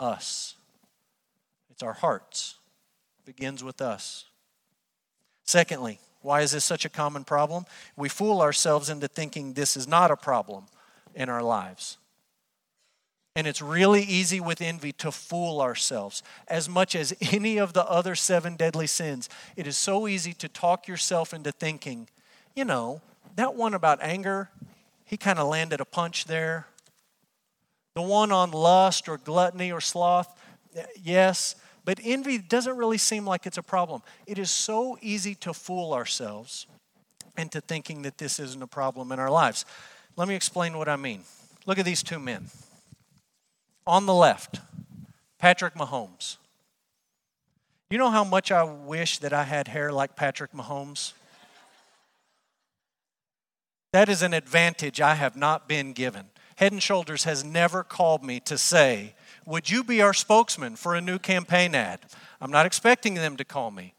us. 0.00 0.56
It's 1.70 1.82
our 1.82 1.92
hearts. 1.92 2.56
It 3.20 3.26
begins 3.26 3.62
with 3.62 3.80
us. 3.80 4.24
Secondly, 5.44 6.00
why 6.22 6.40
is 6.40 6.52
this 6.52 6.64
such 6.64 6.84
a 6.84 6.88
common 6.88 7.22
problem? 7.22 7.66
We 7.96 8.08
fool 8.08 8.40
ourselves 8.40 8.88
into 8.88 9.08
thinking 9.08 9.52
this 9.52 9.76
is 9.76 9.86
not 9.86 10.10
a 10.10 10.16
problem 10.16 10.64
in 11.14 11.28
our 11.28 11.42
lives. 11.42 11.98
And 13.36 13.46
it's 13.48 13.60
really 13.60 14.02
easy 14.02 14.40
with 14.40 14.60
envy 14.60 14.92
to 14.92 15.10
fool 15.10 15.60
ourselves. 15.60 16.22
As 16.46 16.68
much 16.68 16.94
as 16.94 17.12
any 17.32 17.58
of 17.58 17.72
the 17.72 17.84
other 17.84 18.14
seven 18.14 18.54
deadly 18.54 18.86
sins, 18.86 19.28
it 19.56 19.66
is 19.66 19.76
so 19.76 20.06
easy 20.06 20.32
to 20.34 20.48
talk 20.48 20.86
yourself 20.86 21.34
into 21.34 21.50
thinking, 21.50 22.08
you 22.54 22.64
know, 22.64 23.00
that 23.34 23.56
one 23.56 23.74
about 23.74 24.00
anger, 24.00 24.50
he 25.04 25.16
kind 25.16 25.40
of 25.40 25.48
landed 25.48 25.80
a 25.80 25.84
punch 25.84 26.26
there. 26.26 26.68
The 27.94 28.02
one 28.02 28.30
on 28.30 28.52
lust 28.52 29.08
or 29.08 29.18
gluttony 29.18 29.72
or 29.72 29.80
sloth, 29.80 30.28
yes, 31.00 31.56
but 31.84 32.00
envy 32.02 32.38
doesn't 32.38 32.76
really 32.76 32.98
seem 32.98 33.26
like 33.26 33.46
it's 33.46 33.58
a 33.58 33.62
problem. 33.62 34.02
It 34.26 34.38
is 34.38 34.50
so 34.50 34.96
easy 35.00 35.34
to 35.36 35.52
fool 35.52 35.92
ourselves 35.92 36.66
into 37.36 37.60
thinking 37.60 38.02
that 38.02 38.18
this 38.18 38.38
isn't 38.38 38.62
a 38.62 38.66
problem 38.66 39.12
in 39.12 39.18
our 39.18 39.30
lives. 39.30 39.64
Let 40.16 40.28
me 40.28 40.34
explain 40.34 40.78
what 40.78 40.88
I 40.88 40.96
mean. 40.96 41.22
Look 41.66 41.78
at 41.78 41.84
these 41.84 42.02
two 42.02 42.18
men. 42.18 42.46
On 43.86 44.06
the 44.06 44.14
left, 44.14 44.60
Patrick 45.38 45.74
Mahomes. 45.74 46.38
You 47.90 47.98
know 47.98 48.10
how 48.10 48.24
much 48.24 48.50
I 48.50 48.62
wish 48.62 49.18
that 49.18 49.32
I 49.32 49.44
had 49.44 49.68
hair 49.68 49.92
like 49.92 50.16
Patrick 50.16 50.52
Mahomes? 50.52 51.12
That 53.92 54.08
is 54.08 54.22
an 54.22 54.34
advantage 54.34 55.00
I 55.00 55.14
have 55.14 55.36
not 55.36 55.68
been 55.68 55.92
given. 55.92 56.26
Head 56.56 56.72
and 56.72 56.82
Shoulders 56.82 57.24
has 57.24 57.44
never 57.44 57.84
called 57.84 58.24
me 58.24 58.40
to 58.40 58.56
say, 58.56 59.14
would 59.46 59.70
you 59.70 59.84
be 59.84 60.00
our 60.00 60.14
spokesman 60.14 60.76
for 60.76 60.94
a 60.94 61.00
new 61.00 61.18
campaign 61.18 61.74
ad? 61.74 62.00
I'm 62.40 62.50
not 62.50 62.66
expecting 62.66 63.14
them 63.14 63.36
to 63.36 63.44
call 63.44 63.70
me. 63.70 63.94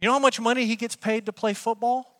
You 0.00 0.08
know 0.08 0.14
how 0.14 0.18
much 0.18 0.40
money 0.40 0.66
he 0.66 0.76
gets 0.76 0.96
paid 0.96 1.26
to 1.26 1.32
play 1.32 1.54
football? 1.54 2.16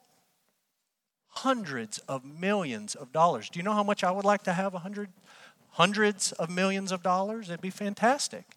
Hundreds 1.29 1.99
of 2.09 2.25
millions 2.25 2.95
of 2.95 3.13
dollars. 3.13 3.51
Do 3.51 3.59
you 3.59 3.63
know 3.63 3.73
how 3.73 3.83
much 3.83 4.05
I 4.05 4.11
would 4.11 4.25
like 4.25 4.43
to 4.45 4.53
have? 4.53 4.75
A 4.75 4.79
hundred, 4.79 5.09
hundreds 5.73 6.33
of 6.33 6.51
millions 6.51 6.93
of 6.93 7.03
dollars? 7.03 7.49
It'd 7.49 7.61
be 7.61 7.71
fantastic. 7.71 8.57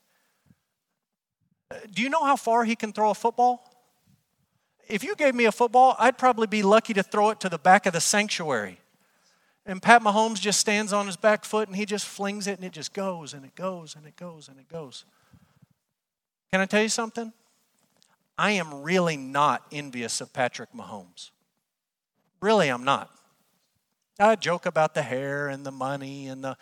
Uh, 1.69 1.75
do 1.91 2.01
you 2.01 2.09
know 2.09 2.23
how 2.23 2.35
far 2.35 2.65
he 2.65 2.75
can 2.75 2.93
throw 2.93 3.11
a 3.11 3.15
football? 3.15 3.69
If 4.87 5.03
you 5.03 5.15
gave 5.15 5.33
me 5.33 5.45
a 5.45 5.51
football, 5.51 5.95
I'd 5.97 6.17
probably 6.17 6.47
be 6.47 6.61
lucky 6.61 6.93
to 6.93 7.03
throw 7.03 7.29
it 7.29 7.39
to 7.41 7.49
the 7.49 7.57
back 7.57 7.85
of 7.85 7.93
the 7.93 8.01
sanctuary. 8.01 8.79
And 9.65 9.81
Pat 9.81 10.01
Mahomes 10.01 10.41
just 10.41 10.59
stands 10.59 10.91
on 10.91 11.05
his 11.05 11.15
back 11.15 11.45
foot 11.45 11.69
and 11.69 11.77
he 11.77 11.85
just 11.85 12.05
flings 12.05 12.47
it 12.47 12.57
and 12.57 12.65
it 12.65 12.73
just 12.73 12.93
goes 12.93 13.33
and 13.33 13.45
it 13.45 13.55
goes 13.55 13.95
and 13.95 14.05
it 14.05 14.17
goes 14.17 14.49
and 14.49 14.59
it 14.59 14.67
goes. 14.67 15.05
Can 16.51 16.59
I 16.59 16.65
tell 16.65 16.81
you 16.81 16.89
something? 16.89 17.31
I 18.37 18.51
am 18.51 18.81
really 18.81 19.15
not 19.15 19.65
envious 19.71 20.19
of 20.19 20.33
Patrick 20.33 20.73
Mahomes. 20.73 21.31
Really, 22.41 22.67
I'm 22.67 22.83
not. 22.83 23.09
I 24.19 24.35
joke 24.35 24.65
about 24.65 24.93
the 24.93 25.01
hair 25.01 25.47
and 25.47 25.65
the 25.65 25.71
money 25.71 26.27
and 26.27 26.43
the, 26.43 26.57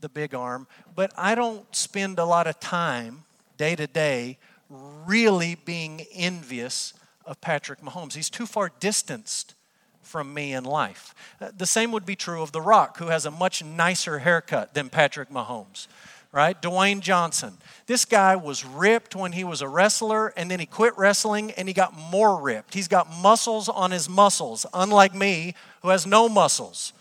the 0.00 0.08
big 0.08 0.34
arm, 0.34 0.66
but 0.94 1.12
I 1.16 1.34
don't 1.34 1.64
spend 1.74 2.18
a 2.18 2.24
lot 2.24 2.46
of 2.46 2.60
time 2.60 3.24
day 3.56 3.74
to 3.76 3.86
day 3.86 4.38
really 4.70 5.56
being 5.56 6.02
envious 6.14 6.94
of 7.24 7.40
Patrick 7.40 7.80
Mahomes. 7.80 8.14
He's 8.14 8.30
too 8.30 8.46
far 8.46 8.70
distanced 8.80 9.54
from 10.02 10.32
me 10.32 10.54
in 10.54 10.64
life. 10.64 11.14
Uh, 11.40 11.50
the 11.56 11.66
same 11.66 11.92
would 11.92 12.06
be 12.06 12.16
true 12.16 12.42
of 12.42 12.52
The 12.52 12.62
Rock, 12.62 12.98
who 12.98 13.08
has 13.08 13.26
a 13.26 13.30
much 13.30 13.62
nicer 13.62 14.20
haircut 14.20 14.72
than 14.74 14.88
Patrick 14.88 15.30
Mahomes. 15.30 15.86
right? 16.32 16.60
Dwayne 16.60 17.00
Johnson. 17.00 17.54
This 17.86 18.04
guy 18.04 18.36
was 18.36 18.64
ripped 18.64 19.16
when 19.16 19.32
he 19.32 19.44
was 19.44 19.62
a 19.62 19.68
wrestler, 19.68 20.28
and 20.36 20.50
then 20.50 20.60
he 20.60 20.66
quit 20.66 20.96
wrestling 20.96 21.52
and 21.52 21.68
he 21.68 21.74
got 21.74 21.96
more 21.96 22.40
ripped. 22.40 22.74
He's 22.74 22.88
got 22.88 23.10
muscles 23.10 23.68
on 23.68 23.90
his 23.90 24.08
muscles, 24.08 24.66
unlike 24.74 25.14
me, 25.14 25.54
who 25.82 25.88
has 25.88 26.06
no 26.06 26.28
muscles. 26.28 26.92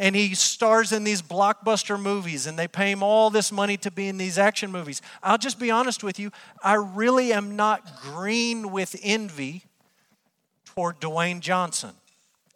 And 0.00 0.16
he 0.16 0.34
stars 0.34 0.92
in 0.92 1.04
these 1.04 1.20
blockbuster 1.20 2.00
movies, 2.00 2.46
and 2.46 2.58
they 2.58 2.66
pay 2.66 2.90
him 2.90 3.02
all 3.02 3.28
this 3.28 3.52
money 3.52 3.76
to 3.76 3.90
be 3.90 4.08
in 4.08 4.16
these 4.16 4.38
action 4.38 4.72
movies. 4.72 5.02
I'll 5.22 5.36
just 5.36 5.60
be 5.60 5.70
honest 5.70 6.02
with 6.02 6.18
you, 6.18 6.32
I 6.64 6.74
really 6.74 7.34
am 7.34 7.54
not 7.54 8.00
green 8.00 8.72
with 8.72 8.98
envy 9.02 9.64
toward 10.64 11.00
Dwayne 11.00 11.40
Johnson. 11.40 11.90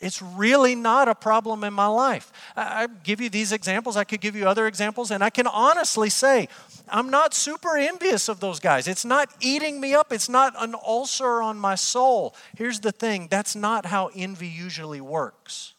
It's 0.01 0.23
really 0.23 0.75
not 0.75 1.07
a 1.07 1.15
problem 1.15 1.65
in 1.65 1.75
my 1.75 1.87
life. 1.87 2.33
I, 2.57 2.87
give 2.87 3.21
you 3.21 3.29
these 3.29 3.53
examples, 3.53 3.99
I 3.99 4.05
could 4.05 4.23
give 4.23 4.35
you 4.35 4.49
other 4.49 4.67
examples, 4.67 5.11
and 5.11 5.23
I 5.23 5.29
can 5.29 5.47
honestly 5.47 6.09
say, 6.09 6.49
I'm 6.89 7.11
not 7.11 7.35
super 7.35 7.77
envious 7.77 8.31
of 8.31 8.41
those 8.41 8.59
guys. 8.59 8.89
It's 8.89 9.05
not 9.05 9.29
eating 9.41 9.83
me 9.83 9.93
up, 9.93 10.15
it's 10.15 10.31
not 10.31 10.55
an 10.59 10.75
ulcer 10.75 11.43
on 11.43 11.59
my 11.59 11.75
soul. 11.75 12.35
Here's 12.57 12.81
the 12.81 12.93
thing 12.93 13.29
that's 13.31 13.55
not 13.55 13.85
how 13.85 14.09
envy 14.17 14.49
usually 14.49 15.03
works. 15.03 15.74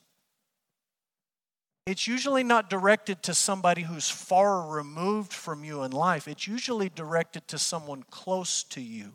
It's 1.86 2.08
usually 2.08 2.44
not 2.44 2.70
directed 2.70 3.22
to 3.24 3.36
somebody 3.36 3.84
who's 3.84 4.10
far 4.10 4.68
removed 4.68 5.32
from 5.32 5.63
you 5.63 5.84
in 5.84 5.92
life. 5.92 6.27
It's 6.27 6.48
usually 6.48 6.89
directed 6.89 7.48
to 7.50 7.60
someone 7.60 8.04
close 8.10 8.63
to 8.63 8.82
you 8.82 9.12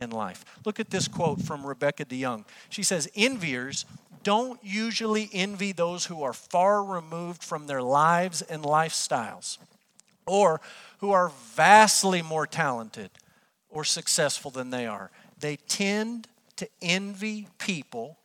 in 0.00 0.10
life. 0.10 0.46
Look 0.64 0.80
at 0.80 0.88
this 0.88 1.08
quote 1.08 1.42
from 1.42 1.66
Rebecca 1.66 2.06
DeYoung. 2.06 2.46
She 2.70 2.82
says, 2.82 3.06
Enviers 3.14 3.84
don't 4.22 4.58
usually 4.64 5.28
envy 5.32 5.72
those 5.72 6.06
who 6.06 6.22
are 6.22 6.32
far 6.32 6.82
removed 6.82 7.44
from 7.44 7.66
their 7.66 7.82
lives 7.82 8.40
and 8.40 8.62
lifestyles, 8.62 9.58
or 10.26 10.62
who 11.00 11.10
are 11.10 11.32
vastly 11.54 12.22
more 12.22 12.46
talented 12.46 13.10
or 13.68 13.84
successful 13.84 14.50
than 14.50 14.70
they 14.70 14.86
are. 14.86 15.10
They 15.38 15.56
tend 15.56 16.28
to 16.56 16.68
envy 16.80 17.48
people 17.58 18.16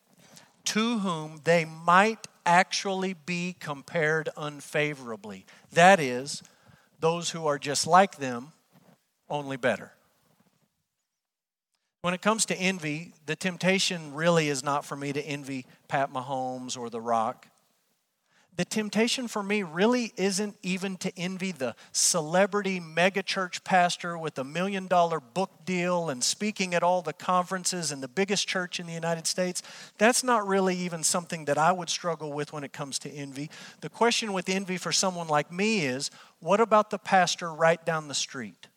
to 0.66 1.00
whom 1.00 1.42
they 1.44 1.66
might 1.66 2.28
actually 2.46 3.14
be 3.14 3.56
compared 3.60 4.30
unfavorably. 4.38 5.46
That 5.72 6.00
is, 6.00 6.44
those 7.00 7.30
who 7.32 7.46
are 7.48 7.60
just 7.60 7.88
like 7.88 8.18
them, 8.18 8.52
only 9.30 9.58
better. 9.58 9.92
When 12.02 12.14
it 12.14 12.22
comes 12.22 12.46
to 12.48 12.56
envy, 12.56 13.14
the 13.26 13.36
temptation 13.36 14.14
really 14.14 14.50
is 14.50 14.64
not 14.64 14.84
for 14.84 14.98
me 14.98 15.14
to 15.14 15.22
envy 15.22 15.66
Pat 15.88 16.12
Mahomes 16.12 16.78
or 16.78 16.90
The 16.90 17.00
Rock. 17.00 17.48
The 18.56 18.66
temptation 18.66 19.28
for 19.28 19.42
me 19.42 19.64
really 19.64 20.14
isn't 20.16 20.56
even 20.62 20.98
to 20.98 21.12
envy 21.18 21.52
the 21.52 21.76
celebrity 21.92 22.80
megachurch 22.80 23.64
pastor 23.64 24.18
with 24.18 24.38
a 24.38 24.44
million 24.44 24.88
dollar 24.88 25.20
book 25.20 25.66
deal 25.66 26.10
and 26.10 26.24
speaking 26.24 26.76
at 26.76 26.84
all 26.84 27.02
the 27.02 27.14
conferences 27.14 27.92
and 27.92 28.04
the 28.04 28.08
biggest 28.08 28.48
church 28.48 28.80
in 28.80 28.86
the 28.86 28.94
United 28.94 29.26
States. 29.26 29.64
That's 29.98 30.24
not 30.24 30.48
really 30.48 30.76
even 30.78 31.04
something 31.04 31.46
that 31.46 31.58
I 31.58 31.72
would 31.72 31.90
struggle 31.90 32.32
with 32.32 32.54
when 32.54 32.64
it 32.64 32.74
comes 32.74 33.00
to 33.00 33.10
envy. 33.10 33.50
The 33.82 33.90
question 33.90 34.34
with 34.34 34.50
envy 34.50 34.78
for 34.78 34.92
someone 34.92 35.28
like 35.28 35.52
me 35.52 35.86
is 35.86 36.12
what 36.40 36.60
about 36.60 36.92
the 36.92 37.00
pastor 37.00 37.52
right 37.52 37.84
down 37.84 38.08
the 38.08 38.14
street 38.14 38.68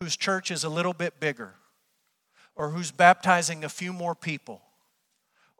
whose 0.00 0.16
church 0.16 0.50
is 0.50 0.64
a 0.64 0.68
little 0.68 0.94
bit 0.94 1.18
bigger? 1.18 1.54
or 2.60 2.70
who's 2.70 2.90
baptizing 2.90 3.64
a 3.64 3.68
few 3.70 3.90
more 3.90 4.14
people, 4.14 4.60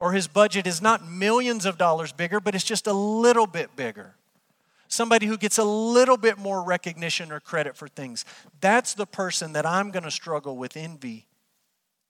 or 0.00 0.12
his 0.12 0.26
budget 0.26 0.66
is 0.66 0.80
not 0.80 1.06
millions 1.06 1.66
of 1.66 1.76
dollars 1.76 2.10
bigger, 2.12 2.40
but 2.40 2.54
it's 2.54 2.64
just 2.64 2.86
a 2.86 2.92
little 2.92 3.46
bit 3.46 3.76
bigger. 3.76 4.14
Somebody 4.88 5.26
who 5.26 5.36
gets 5.36 5.58
a 5.58 5.64
little 5.64 6.16
bit 6.16 6.38
more 6.38 6.64
recognition 6.64 7.30
or 7.30 7.38
credit 7.38 7.76
for 7.76 7.86
things. 7.86 8.24
That's 8.60 8.94
the 8.94 9.06
person 9.06 9.52
that 9.52 9.64
I'm 9.64 9.90
going 9.90 10.02
to 10.02 10.10
struggle 10.10 10.56
with 10.56 10.76
envy 10.76 11.26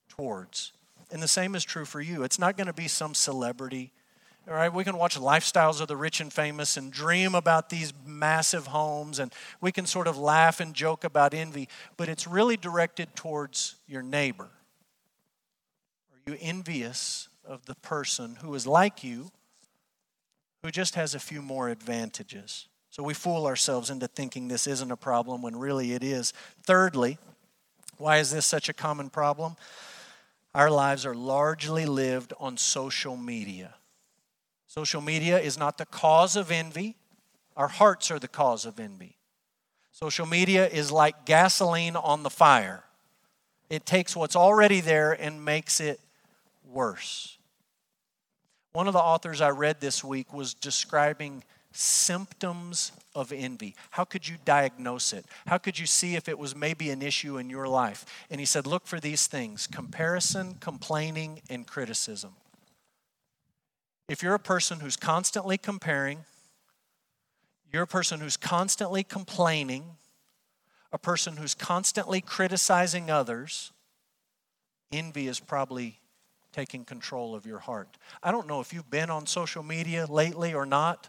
towards. 0.08 0.72
And 1.10 1.22
the 1.22 1.28
same 1.28 1.54
is 1.54 1.64
true 1.64 1.84
for 1.84 2.00
you. 2.00 2.22
It's 2.22 2.38
not 2.38 2.56
going 2.56 2.68
to 2.68 2.72
be 2.72 2.88
some 2.88 3.12
celebrity. 3.12 3.92
All 4.48 4.54
right, 4.54 4.72
we 4.72 4.84
can 4.84 4.96
watch 4.96 5.18
lifestyles 5.18 5.80
of 5.80 5.88
the 5.88 5.96
rich 5.96 6.20
and 6.20 6.32
famous 6.32 6.76
and 6.76 6.90
dream 6.90 7.34
about 7.34 7.68
these 7.68 7.92
massive 8.06 8.68
homes, 8.68 9.18
and 9.18 9.32
we 9.60 9.70
can 9.72 9.84
sort 9.84 10.06
of 10.06 10.16
laugh 10.16 10.60
and 10.60 10.74
joke 10.74 11.04
about 11.04 11.34
envy, 11.34 11.68
but 11.96 12.08
it's 12.08 12.26
really 12.26 12.56
directed 12.56 13.14
towards 13.14 13.76
your 13.86 14.02
neighbor 14.02 14.48
Are 16.12 16.32
you 16.32 16.38
envious 16.40 17.28
of 17.50 17.66
the 17.66 17.74
person 17.74 18.36
who 18.36 18.54
is 18.54 18.66
like 18.66 19.02
you, 19.02 19.30
who 20.62 20.70
just 20.70 20.94
has 20.94 21.14
a 21.14 21.18
few 21.18 21.42
more 21.42 21.68
advantages? 21.68 22.68
So 22.90 23.02
we 23.02 23.12
fool 23.12 23.46
ourselves 23.46 23.90
into 23.90 24.06
thinking 24.06 24.48
this 24.48 24.66
isn't 24.66 24.90
a 24.90 24.96
problem 24.96 25.42
when 25.42 25.56
really 25.56 25.92
it 25.92 26.04
is. 26.04 26.32
Thirdly, 26.64 27.18
why 27.98 28.18
is 28.18 28.30
this 28.30 28.46
such 28.46 28.68
a 28.68 28.72
common 28.72 29.10
problem? 29.10 29.56
Our 30.54 30.70
lives 30.70 31.04
are 31.04 31.14
largely 31.14 31.86
lived 31.86 32.32
on 32.38 32.56
social 32.56 33.16
media. 33.16 33.74
Social 34.66 35.00
media 35.00 35.38
is 35.38 35.58
not 35.58 35.78
the 35.78 35.86
cause 35.86 36.36
of 36.36 36.50
envy, 36.50 36.96
our 37.56 37.68
hearts 37.68 38.10
are 38.10 38.18
the 38.18 38.28
cause 38.28 38.64
of 38.64 38.78
envy. 38.78 39.16
Social 39.90 40.26
media 40.26 40.68
is 40.68 40.92
like 40.92 41.26
gasoline 41.26 41.96
on 41.96 42.22
the 42.22 42.30
fire. 42.30 42.84
It 43.68 43.84
takes 43.84 44.14
what's 44.14 44.36
already 44.36 44.80
there 44.80 45.12
and 45.12 45.44
makes 45.44 45.80
it 45.80 46.00
worse. 46.64 47.38
One 48.72 48.86
of 48.86 48.92
the 48.92 49.00
authors 49.00 49.40
I 49.40 49.50
read 49.50 49.80
this 49.80 50.04
week 50.04 50.32
was 50.32 50.54
describing 50.54 51.42
symptoms 51.72 52.92
of 53.14 53.32
envy. 53.32 53.74
How 53.90 54.04
could 54.04 54.28
you 54.28 54.36
diagnose 54.44 55.12
it? 55.12 55.24
How 55.46 55.58
could 55.58 55.78
you 55.78 55.86
see 55.86 56.14
if 56.16 56.28
it 56.28 56.38
was 56.38 56.54
maybe 56.54 56.90
an 56.90 57.02
issue 57.02 57.38
in 57.38 57.50
your 57.50 57.66
life? 57.66 58.04
And 58.30 58.40
he 58.40 58.46
said, 58.46 58.66
look 58.66 58.86
for 58.86 59.00
these 59.00 59.26
things 59.26 59.66
comparison, 59.66 60.56
complaining, 60.60 61.42
and 61.48 61.66
criticism. 61.66 62.32
If 64.08 64.22
you're 64.22 64.34
a 64.34 64.40
person 64.40 64.80
who's 64.80 64.96
constantly 64.96 65.56
comparing, 65.58 66.24
you're 67.72 67.84
a 67.84 67.88
person 67.88 68.20
who's 68.20 68.36
constantly 68.36 69.04
complaining, 69.04 69.84
a 70.92 70.98
person 70.98 71.36
who's 71.36 71.54
constantly 71.54 72.20
criticizing 72.20 73.10
others, 73.10 73.72
envy 74.90 75.28
is 75.28 75.38
probably 75.38 76.00
taking 76.52 76.84
control 76.84 77.34
of 77.34 77.46
your 77.46 77.58
heart. 77.58 77.96
I 78.22 78.32
don't 78.32 78.46
know 78.46 78.60
if 78.60 78.72
you've 78.72 78.90
been 78.90 79.10
on 79.10 79.26
social 79.26 79.62
media 79.62 80.06
lately 80.06 80.54
or 80.54 80.66
not. 80.66 81.08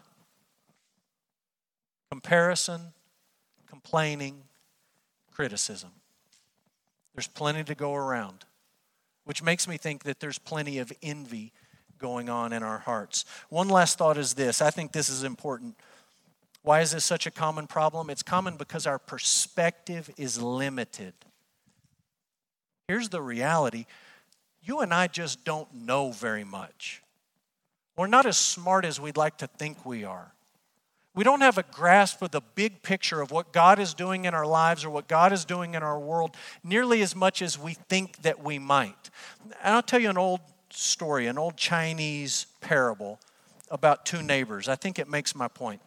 Comparison, 2.10 2.92
complaining, 3.66 4.42
criticism. 5.32 5.90
There's 7.14 7.28
plenty 7.28 7.64
to 7.64 7.74
go 7.74 7.94
around, 7.94 8.44
which 9.24 9.42
makes 9.42 9.66
me 9.66 9.76
think 9.76 10.04
that 10.04 10.20
there's 10.20 10.38
plenty 10.38 10.78
of 10.78 10.92
envy 11.02 11.52
going 11.98 12.28
on 12.28 12.52
in 12.52 12.62
our 12.62 12.78
hearts. 12.78 13.24
One 13.48 13.68
last 13.68 13.98
thought 13.98 14.18
is 14.18 14.34
this 14.34 14.60
I 14.60 14.70
think 14.70 14.92
this 14.92 15.08
is 15.08 15.24
important. 15.24 15.76
Why 16.62 16.80
is 16.80 16.92
this 16.92 17.04
such 17.04 17.26
a 17.26 17.30
common 17.30 17.66
problem? 17.66 18.08
It's 18.08 18.22
common 18.22 18.56
because 18.56 18.86
our 18.86 18.98
perspective 18.98 20.08
is 20.16 20.40
limited. 20.40 21.14
Here's 22.86 23.08
the 23.08 23.22
reality 23.22 23.86
you 24.62 24.80
and 24.80 24.92
I 24.94 25.06
just 25.06 25.44
don't 25.44 25.72
know 25.74 26.12
very 26.12 26.44
much. 26.44 27.02
We're 27.96 28.06
not 28.06 28.26
as 28.26 28.36
smart 28.36 28.84
as 28.84 29.00
we'd 29.00 29.16
like 29.16 29.38
to 29.38 29.46
think 29.46 29.84
we 29.84 30.04
are. 30.04 30.32
We 31.14 31.24
don't 31.24 31.42
have 31.42 31.58
a 31.58 31.64
grasp 31.64 32.22
of 32.22 32.30
the 32.30 32.40
big 32.54 32.82
picture 32.82 33.20
of 33.20 33.30
what 33.30 33.52
God 33.52 33.78
is 33.78 33.92
doing 33.92 34.24
in 34.24 34.32
our 34.32 34.46
lives 34.46 34.82
or 34.82 34.90
what 34.90 35.08
God 35.08 35.32
is 35.32 35.44
doing 35.44 35.74
in 35.74 35.82
our 35.82 35.98
world 35.98 36.36
nearly 36.64 37.02
as 37.02 37.14
much 37.14 37.42
as 37.42 37.58
we 37.58 37.74
think 37.74 38.22
that 38.22 38.42
we 38.42 38.58
might. 38.58 39.10
And 39.62 39.74
I'll 39.74 39.82
tell 39.82 40.00
you 40.00 40.08
an 40.08 40.16
old 40.16 40.40
story, 40.70 41.26
an 41.26 41.36
old 41.36 41.58
Chinese 41.58 42.46
parable 42.62 43.20
about 43.70 44.06
two 44.06 44.22
neighbors. 44.22 44.68
I 44.68 44.74
think 44.74 44.98
it 44.98 45.08
makes 45.08 45.34
my 45.34 45.48
point. 45.48 45.82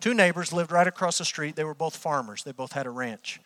Two 0.00 0.14
neighbors 0.14 0.52
lived 0.52 0.70
right 0.70 0.86
across 0.86 1.18
the 1.18 1.24
street. 1.24 1.56
They 1.56 1.64
were 1.64 1.74
both 1.74 1.96
farmers, 1.96 2.44
they 2.44 2.52
both 2.52 2.72
had 2.72 2.86
a 2.86 2.90
ranch. 2.90 3.40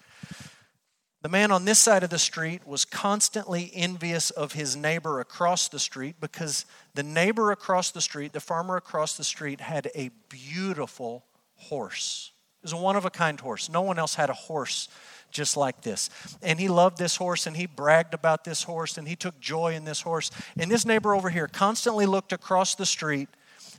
The 1.27 1.33
man 1.33 1.51
on 1.51 1.65
this 1.65 1.81
side 1.81 2.05
of 2.05 2.11
the 2.11 2.21
street 2.21 2.65
was 2.65 2.85
constantly 2.85 3.73
envious 3.75 4.31
of 4.31 4.53
his 4.53 4.77
neighbor 4.77 5.19
across 5.19 5.67
the 5.67 5.81
street 5.81 6.21
because 6.21 6.67
the 6.95 7.03
neighbor 7.03 7.51
across 7.51 7.91
the 7.91 8.01
street, 8.01 8.33
the 8.33 8.39
farmer 8.39 8.77
across 8.77 9.17
the 9.17 9.25
street, 9.25 9.61
had 9.61 9.91
a 9.97 10.13
beautiful 10.29 11.25
horse. 11.57 12.31
It 12.63 12.67
was 12.67 12.75
a 12.75 12.77
one 12.77 12.95
of 12.95 13.07
a 13.07 13.11
kind 13.11 13.41
horse. 13.41 13.69
No 13.69 13.83
one 13.83 13.99
else 13.99 14.15
had 14.15 14.31
a 14.31 14.35
horse 14.35 14.89
just 15.33 15.57
like 15.57 15.81
this. 15.81 16.11
And 16.43 16.61
he 16.61 16.69
loved 16.69 16.97
this 16.97 17.17
horse 17.17 17.49
and 17.49 17.57
he 17.57 17.67
bragged 17.67 18.15
about 18.15 18.45
this 18.45 18.63
horse 18.63 18.97
and 18.97 19.09
he 19.09 19.17
took 19.17 19.41
joy 19.41 19.75
in 19.75 19.85
this 19.85 20.03
horse. 20.03 20.31
And 20.57 20.71
this 20.71 20.87
neighbor 20.87 21.13
over 21.13 21.31
here 21.31 21.49
constantly 21.49 22.07
looked 22.07 22.33
across 22.33 22.77
the 22.77 22.87
street, 22.87 23.29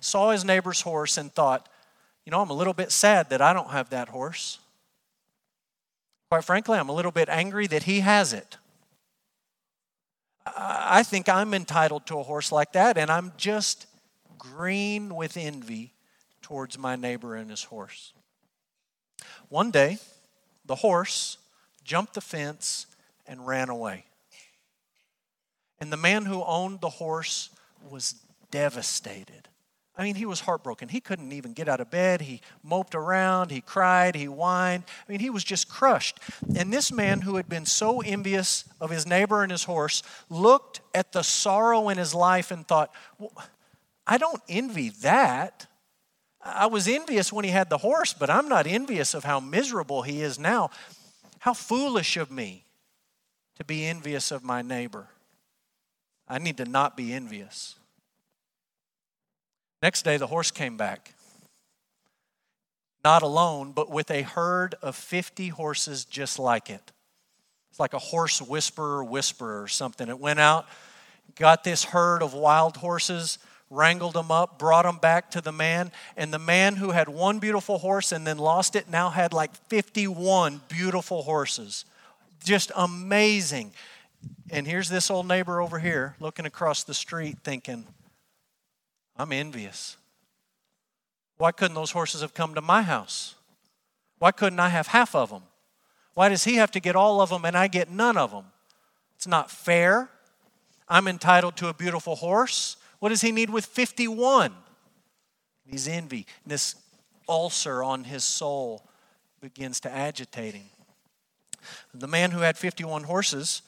saw 0.02 0.32
his 0.32 0.44
neighbor's 0.44 0.82
horse, 0.82 1.18
and 1.18 1.34
thought, 1.34 1.70
you 2.26 2.32
know, 2.32 2.42
I'm 2.42 2.50
a 2.50 2.54
little 2.54 2.74
bit 2.74 2.92
sad 2.92 3.30
that 3.30 3.42
I 3.42 3.54
don't 3.54 3.70
have 3.70 3.92
that 3.92 4.10
horse. 4.10 4.60
Quite 6.30 6.44
frankly, 6.44 6.78
I'm 6.78 6.90
a 6.90 6.94
little 6.94 7.12
bit 7.12 7.30
angry 7.30 7.68
that 7.68 7.84
he 7.84 8.02
has 8.02 8.34
it. 8.34 8.58
I 10.46 11.04
think 11.04 11.30
I'm 11.30 11.54
entitled 11.54 12.06
to 12.08 12.20
a 12.20 12.24
horse 12.24 12.52
like 12.52 12.74
that, 12.74 12.98
and 12.98 13.12
I'm 13.12 13.34
just 13.38 13.86
green 14.38 15.16
with 15.16 15.38
envy 15.38 15.94
towards 16.42 16.78
my 16.78 16.96
neighbor 16.96 17.36
and 17.36 17.50
his 17.50 17.64
horse. 17.64 18.14
One 19.50 19.72
day, 19.72 19.98
the 20.66 20.76
horse 20.76 21.38
jumped 21.84 22.14
the 22.14 22.22
fence 22.22 22.88
and 23.26 23.48
ran 23.48 23.70
away. 23.70 24.06
And 25.80 25.92
the 25.92 25.98
man 25.98 26.26
who 26.26 26.44
owned 26.44 26.82
the 26.82 26.90
horse 26.90 27.50
was 27.90 28.16
devastated. 28.52 29.48
I 29.98 30.04
mean, 30.04 30.16
he 30.16 30.28
was 30.28 30.42
heartbroken. 30.42 30.90
He 30.90 31.00
couldn't 31.00 31.32
even 31.32 31.54
get 31.54 31.68
out 31.68 31.80
of 31.80 31.90
bed. 31.90 32.22
He 32.22 32.42
moped 32.62 32.94
around. 32.94 33.50
He 33.50 33.62
cried. 33.62 34.16
He 34.16 34.26
whined. 34.26 34.84
I 35.08 35.12
mean, 35.12 35.20
he 35.20 35.32
was 35.32 35.44
just 35.44 35.68
crushed. 35.68 36.20
And 36.56 36.72
this 36.72 36.92
man, 36.92 37.22
who 37.22 37.38
had 37.38 37.50
been 37.50 37.66
so 37.66 38.02
envious 38.02 38.66
of 38.80 38.92
his 38.92 39.08
neighbor 39.08 39.42
and 39.42 39.52
his 39.52 39.64
horse, 39.64 40.04
looked 40.30 40.82
at 40.94 41.14
the 41.14 41.24
sorrow 41.24 41.90
in 41.90 41.98
his 41.98 42.14
life 42.14 42.52
and 42.52 42.68
thought, 42.68 42.94
well, 43.18 43.34
I 44.06 44.20
don't 44.20 44.42
envy 44.48 44.90
that. 45.02 45.66
I 46.44 46.68
was 46.68 46.88
envious 46.88 47.34
when 47.34 47.44
he 47.44 47.52
had 47.52 47.70
the 47.70 47.80
horse, 47.80 48.14
but 48.14 48.30
I'm 48.30 48.48
not 48.48 48.68
envious 48.68 49.16
of 49.16 49.24
how 49.24 49.40
miserable 49.40 50.04
he 50.04 50.22
is 50.22 50.38
now. 50.38 50.70
How 51.40 51.54
foolish 51.54 52.18
of 52.18 52.30
me 52.30 52.66
to 53.58 53.66
be 53.66 53.86
envious 53.86 54.32
of 54.32 54.44
my 54.44 54.62
neighbor. 54.62 55.08
I 56.28 56.38
need 56.38 56.58
to 56.58 56.66
not 56.66 56.96
be 56.96 57.14
envious. 57.14 57.76
Next 59.82 60.04
day, 60.04 60.18
the 60.18 60.28
horse 60.28 60.52
came 60.52 60.78
back. 60.78 61.14
Not 63.04 63.22
alone, 63.22 63.72
but 63.72 63.90
with 63.90 64.10
a 64.12 64.24
herd 64.24 64.76
of 64.82 64.96
50 64.96 65.50
horses 65.50 66.04
just 66.04 66.40
like 66.40 66.70
it. 66.70 66.92
It's 67.70 67.80
like 67.80 67.94
a 67.94 68.00
horse 68.00 68.42
whisperer, 68.42 69.04
whisperer 69.04 69.62
or 69.62 69.68
something. 69.68 70.10
It 70.10 70.20
went 70.20 70.40
out, 70.40 70.68
got 71.36 71.64
this 71.64 71.84
herd 71.84 72.24
of 72.24 72.34
wild 72.34 72.78
horses, 72.78 73.38
wrangled 73.70 74.14
them 74.14 74.32
up, 74.32 74.58
brought 74.58 74.84
them 74.84 74.98
back 74.98 75.30
to 75.32 75.42
the 75.42 75.52
man. 75.52 75.92
And 76.16 76.34
the 76.34 76.40
man 76.40 76.76
who 76.76 76.92
had 76.92 77.08
one 77.08 77.40
beautiful 77.40 77.78
horse 77.78 78.12
and 78.12 78.26
then 78.26 78.40
lost 78.40 78.76
it 78.76 78.90
now 78.90 79.10
had 79.10 79.32
like 79.32 79.56
51 79.68 80.62
beautiful 80.68 81.22
horses. 81.22 81.86
Just 82.44 82.72
amazing. 82.76 83.72
And 84.50 84.66
here's 84.66 84.90
this 84.90 85.12
old 85.12 85.28
neighbor 85.28 85.62
over 85.62 85.80
here 85.80 86.16
looking 86.20 86.46
across 86.46 86.84
the 86.84 86.94
street 86.94 87.38
thinking, 87.44 87.86
I'm 89.18 89.32
envious. 89.32 89.98
Why 91.38 91.52
couldn't 91.52 91.76
those 91.76 91.92
horses 91.92 92.22
have 92.22 92.34
come 92.34 92.56
to 92.56 92.62
my 92.62 92.82
house? 92.82 93.36
Why 94.20 94.32
couldn't 94.32 94.60
I 94.60 94.70
have 94.70 94.88
half 94.88 95.16
of 95.16 95.30
them? 95.30 95.44
Why 96.14 96.30
does 96.30 96.44
he 96.44 96.56
have 96.56 96.72
to 96.72 96.80
get 96.80 96.96
all 96.96 97.22
of 97.22 97.30
them 97.30 97.46
and 97.46 97.56
I 97.56 97.68
get 97.68 97.92
none 97.92 98.18
of 98.18 98.32
them? 98.32 98.46
It's 99.16 99.28
not 99.28 99.52
fair. 99.52 100.10
I'm 100.90 101.08
entitled 101.08 101.56
to 101.58 101.68
a 101.68 101.74
beautiful 101.74 102.16
horse. 102.16 102.78
What 103.00 103.10
does 103.10 103.22
he 103.22 103.32
need 103.32 103.50
with 103.50 103.66
51? 103.66 104.54
He's 105.66 105.88
envy. 105.88 106.26
And 106.44 106.52
This 106.52 106.76
ulcer 107.28 107.84
on 107.84 108.06
his 108.06 108.24
soul 108.24 108.88
begins 109.42 109.80
to 109.82 109.92
agitate 109.92 110.56
him. 110.56 110.66
The 111.94 112.08
man 112.08 112.32
who 112.32 112.40
had 112.40 112.58
51 112.58 113.04
horses 113.04 113.62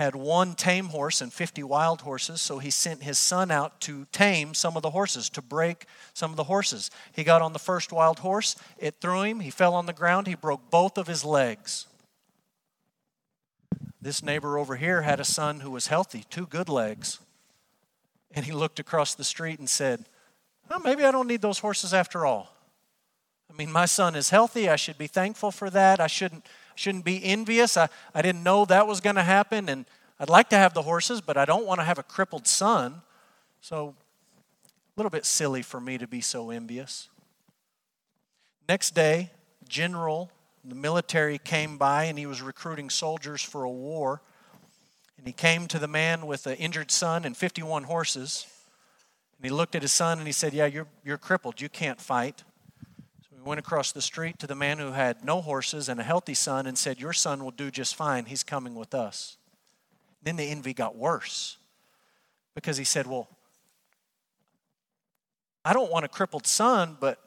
had 0.00 0.14
one 0.14 0.54
tame 0.54 0.86
horse 0.86 1.20
and 1.20 1.30
50 1.30 1.62
wild 1.62 2.00
horses, 2.00 2.40
so 2.40 2.58
he 2.58 2.70
sent 2.70 3.02
his 3.02 3.18
son 3.18 3.50
out 3.50 3.82
to 3.82 4.06
tame 4.12 4.54
some 4.54 4.74
of 4.74 4.82
the 4.82 4.88
horses, 4.88 5.28
to 5.28 5.42
break 5.42 5.84
some 6.14 6.30
of 6.30 6.38
the 6.38 6.44
horses. 6.44 6.90
He 7.12 7.22
got 7.22 7.42
on 7.42 7.52
the 7.52 7.58
first 7.58 7.92
wild 7.92 8.20
horse, 8.20 8.56
it 8.78 8.94
threw 9.02 9.24
him, 9.24 9.40
he 9.40 9.50
fell 9.50 9.74
on 9.74 9.84
the 9.84 9.92
ground, 9.92 10.26
he 10.26 10.34
broke 10.34 10.70
both 10.70 10.96
of 10.96 11.06
his 11.06 11.22
legs. 11.22 11.86
This 14.00 14.22
neighbor 14.22 14.56
over 14.56 14.76
here 14.76 15.02
had 15.02 15.20
a 15.20 15.24
son 15.24 15.60
who 15.60 15.70
was 15.70 15.88
healthy, 15.88 16.24
two 16.30 16.46
good 16.46 16.70
legs. 16.70 17.18
And 18.30 18.46
he 18.46 18.52
looked 18.52 18.80
across 18.80 19.14
the 19.14 19.22
street 19.22 19.58
and 19.58 19.68
said, 19.68 20.06
well, 20.70 20.80
maybe 20.80 21.04
I 21.04 21.10
don't 21.10 21.28
need 21.28 21.42
those 21.42 21.58
horses 21.58 21.92
after 21.92 22.24
all. 22.24 22.56
I 23.52 23.56
mean, 23.56 23.70
my 23.70 23.84
son 23.84 24.14
is 24.14 24.30
healthy. 24.30 24.70
I 24.70 24.76
should 24.76 24.96
be 24.96 25.08
thankful 25.08 25.50
for 25.50 25.68
that. 25.68 26.00
I 26.00 26.06
shouldn't 26.06 26.46
shouldn't 26.80 27.04
be 27.04 27.22
envious. 27.22 27.76
I, 27.76 27.88
I 28.14 28.22
didn't 28.22 28.42
know 28.42 28.64
that 28.64 28.86
was 28.86 29.00
going 29.00 29.16
to 29.16 29.22
happen, 29.22 29.68
and 29.68 29.84
I'd 30.18 30.30
like 30.30 30.48
to 30.48 30.56
have 30.56 30.72
the 30.72 30.82
horses, 30.82 31.20
but 31.20 31.36
I 31.36 31.44
don't 31.44 31.66
want 31.66 31.78
to 31.80 31.84
have 31.84 31.98
a 31.98 32.02
crippled 32.02 32.46
son. 32.46 33.02
So, 33.60 33.94
a 34.66 35.00
little 35.00 35.10
bit 35.10 35.26
silly 35.26 35.60
for 35.60 35.78
me 35.78 35.98
to 35.98 36.06
be 36.06 36.22
so 36.22 36.50
envious. 36.50 37.10
Next 38.66 38.94
day, 38.94 39.30
General, 39.68 40.30
the 40.64 40.74
military 40.74 41.38
came 41.38 41.76
by 41.76 42.04
and 42.04 42.18
he 42.18 42.26
was 42.26 42.40
recruiting 42.40 42.88
soldiers 42.88 43.42
for 43.42 43.64
a 43.64 43.70
war. 43.70 44.22
And 45.18 45.26
he 45.26 45.32
came 45.32 45.68
to 45.68 45.78
the 45.78 45.88
man 45.88 46.26
with 46.26 46.46
an 46.46 46.56
injured 46.56 46.90
son 46.90 47.24
and 47.24 47.36
51 47.36 47.84
horses. 47.84 48.46
And 49.38 49.44
he 49.44 49.50
looked 49.50 49.74
at 49.74 49.82
his 49.82 49.92
son 49.92 50.18
and 50.18 50.26
he 50.26 50.32
said, 50.32 50.54
Yeah, 50.54 50.66
you're, 50.66 50.86
you're 51.04 51.18
crippled. 51.18 51.60
You 51.60 51.68
can't 51.68 52.00
fight. 52.00 52.42
We 53.40 53.48
went 53.48 53.58
across 53.58 53.90
the 53.90 54.02
street 54.02 54.38
to 54.40 54.46
the 54.46 54.54
man 54.54 54.78
who 54.78 54.92
had 54.92 55.24
no 55.24 55.40
horses 55.40 55.88
and 55.88 55.98
a 55.98 56.02
healthy 56.02 56.34
son 56.34 56.66
and 56.66 56.76
said, 56.76 57.00
Your 57.00 57.14
son 57.14 57.42
will 57.42 57.50
do 57.50 57.70
just 57.70 57.94
fine. 57.94 58.26
He's 58.26 58.42
coming 58.42 58.74
with 58.74 58.92
us. 58.92 59.38
Then 60.22 60.36
the 60.36 60.44
envy 60.44 60.74
got 60.74 60.94
worse 60.94 61.56
because 62.54 62.76
he 62.76 62.84
said, 62.84 63.06
Well, 63.06 63.28
I 65.64 65.72
don't 65.72 65.90
want 65.90 66.04
a 66.04 66.08
crippled 66.08 66.46
son, 66.46 66.98
but 67.00 67.18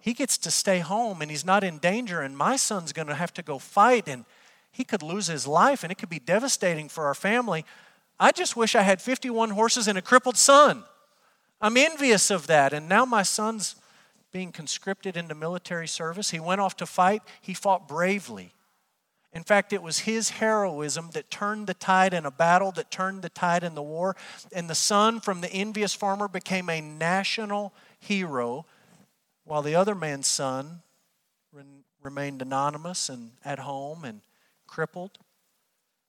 he 0.00 0.14
gets 0.14 0.38
to 0.38 0.50
stay 0.50 0.78
home 0.78 1.20
and 1.20 1.30
he's 1.30 1.44
not 1.44 1.62
in 1.62 1.76
danger, 1.76 2.22
and 2.22 2.34
my 2.36 2.56
son's 2.56 2.94
going 2.94 3.08
to 3.08 3.14
have 3.14 3.34
to 3.34 3.42
go 3.42 3.58
fight 3.58 4.08
and 4.08 4.24
he 4.70 4.84
could 4.84 5.02
lose 5.02 5.26
his 5.26 5.46
life 5.46 5.82
and 5.82 5.92
it 5.92 5.96
could 5.96 6.08
be 6.08 6.18
devastating 6.18 6.88
for 6.88 7.04
our 7.04 7.14
family. 7.14 7.66
I 8.18 8.32
just 8.32 8.56
wish 8.56 8.74
I 8.74 8.82
had 8.82 9.02
51 9.02 9.50
horses 9.50 9.86
and 9.86 9.98
a 9.98 10.02
crippled 10.02 10.38
son. 10.38 10.84
I'm 11.60 11.76
envious 11.76 12.30
of 12.30 12.46
that. 12.46 12.72
And 12.72 12.88
now 12.88 13.04
my 13.04 13.22
son's 13.22 13.76
being 14.32 14.50
conscripted 14.52 15.16
into 15.16 15.34
military 15.34 15.86
service. 15.86 16.30
He 16.30 16.40
went 16.40 16.60
off 16.60 16.76
to 16.78 16.86
fight, 16.86 17.22
he 17.40 17.54
fought 17.54 17.86
bravely. 17.86 18.54
In 19.34 19.44
fact, 19.44 19.72
it 19.72 19.82
was 19.82 20.00
his 20.00 20.30
heroism 20.30 21.10
that 21.12 21.30
turned 21.30 21.66
the 21.66 21.74
tide 21.74 22.12
in 22.12 22.26
a 22.26 22.30
battle, 22.30 22.70
that 22.72 22.90
turned 22.90 23.22
the 23.22 23.30
tide 23.30 23.64
in 23.64 23.74
the 23.74 23.82
war. 23.82 24.14
And 24.52 24.68
the 24.68 24.74
son 24.74 25.20
from 25.20 25.40
the 25.40 25.50
envious 25.50 25.94
farmer 25.94 26.28
became 26.28 26.68
a 26.68 26.82
national 26.82 27.72
hero, 27.98 28.66
while 29.44 29.62
the 29.62 29.74
other 29.74 29.94
man's 29.94 30.26
son 30.26 30.82
remained 32.02 32.42
anonymous 32.42 33.08
and 33.08 33.32
at 33.44 33.60
home 33.60 34.04
and 34.04 34.20
crippled. 34.66 35.18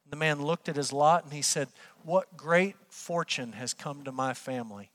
The 0.09 0.17
man 0.17 0.41
looked 0.41 0.67
at 0.67 0.75
his 0.75 0.91
lot 0.91 1.23
and 1.23 1.31
he 1.31 1.41
said, 1.41 1.69
What 2.03 2.35
great 2.35 2.75
fortune 2.89 3.53
has 3.53 3.73
come 3.73 4.03
to 4.03 4.11
my 4.11 4.33
family 4.33 4.91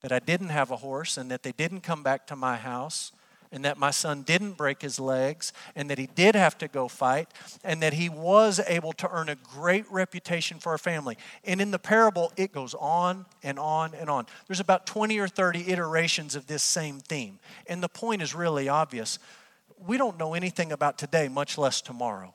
that 0.00 0.12
I 0.12 0.18
didn't 0.18 0.48
have 0.48 0.70
a 0.70 0.76
horse 0.76 1.16
and 1.16 1.30
that 1.30 1.42
they 1.42 1.52
didn't 1.52 1.80
come 1.80 2.02
back 2.02 2.26
to 2.28 2.36
my 2.36 2.56
house 2.56 3.12
and 3.50 3.64
that 3.64 3.78
my 3.78 3.90
son 3.90 4.22
didn't 4.22 4.52
break 4.52 4.82
his 4.82 5.00
legs 5.00 5.52
and 5.74 5.88
that 5.90 5.98
he 5.98 6.06
did 6.06 6.34
have 6.34 6.58
to 6.58 6.68
go 6.68 6.88
fight 6.88 7.28
and 7.64 7.82
that 7.82 7.94
he 7.94 8.08
was 8.08 8.60
able 8.66 8.92
to 8.92 9.08
earn 9.10 9.28
a 9.28 9.36
great 9.36 9.90
reputation 9.90 10.58
for 10.58 10.70
our 10.72 10.78
family. 10.78 11.16
And 11.44 11.60
in 11.60 11.70
the 11.70 11.78
parable, 11.78 12.32
it 12.36 12.52
goes 12.52 12.74
on 12.74 13.26
and 13.42 13.58
on 13.58 13.94
and 13.94 14.10
on. 14.10 14.26
There's 14.46 14.60
about 14.60 14.86
20 14.86 15.18
or 15.18 15.28
30 15.28 15.70
iterations 15.70 16.36
of 16.36 16.46
this 16.46 16.62
same 16.62 17.00
theme. 17.00 17.38
And 17.66 17.82
the 17.82 17.88
point 17.88 18.22
is 18.22 18.34
really 18.34 18.68
obvious. 18.68 19.18
We 19.78 19.96
don't 19.96 20.18
know 20.18 20.34
anything 20.34 20.72
about 20.72 20.98
today, 20.98 21.28
much 21.28 21.56
less 21.56 21.80
tomorrow. 21.80 22.34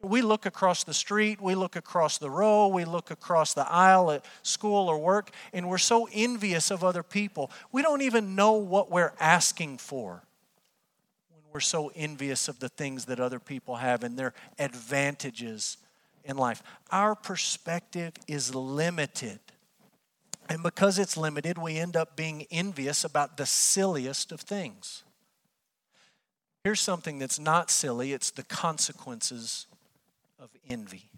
We 0.00 0.22
look 0.22 0.46
across 0.46 0.84
the 0.84 0.94
street, 0.94 1.40
we 1.40 1.56
look 1.56 1.74
across 1.74 2.18
the 2.18 2.30
row, 2.30 2.68
we 2.68 2.84
look 2.84 3.10
across 3.10 3.52
the 3.52 3.68
aisle 3.68 4.12
at 4.12 4.24
school 4.42 4.88
or 4.88 4.96
work, 4.96 5.30
and 5.52 5.68
we're 5.68 5.78
so 5.78 6.08
envious 6.12 6.70
of 6.70 6.84
other 6.84 7.02
people. 7.02 7.50
We 7.72 7.82
don't 7.82 8.02
even 8.02 8.36
know 8.36 8.52
what 8.52 8.92
we're 8.92 9.14
asking 9.18 9.78
for 9.78 10.22
when 11.30 11.42
we're 11.52 11.60
so 11.60 11.90
envious 11.96 12.46
of 12.46 12.60
the 12.60 12.68
things 12.68 13.06
that 13.06 13.18
other 13.18 13.40
people 13.40 13.76
have 13.76 14.04
and 14.04 14.16
their 14.16 14.34
advantages 14.60 15.78
in 16.24 16.36
life. 16.36 16.62
Our 16.92 17.16
perspective 17.16 18.12
is 18.28 18.54
limited. 18.54 19.40
And 20.48 20.62
because 20.62 21.00
it's 21.00 21.16
limited, 21.16 21.58
we 21.58 21.76
end 21.76 21.96
up 21.96 22.14
being 22.16 22.46
envious 22.52 23.02
about 23.02 23.36
the 23.36 23.46
silliest 23.46 24.30
of 24.30 24.40
things. 24.40 25.02
Here's 26.62 26.80
something 26.80 27.18
that's 27.18 27.40
not 27.40 27.70
silly 27.70 28.12
it's 28.12 28.30
the 28.30 28.44
consequences 28.44 29.66
of 30.38 30.50
envy. 30.68 31.10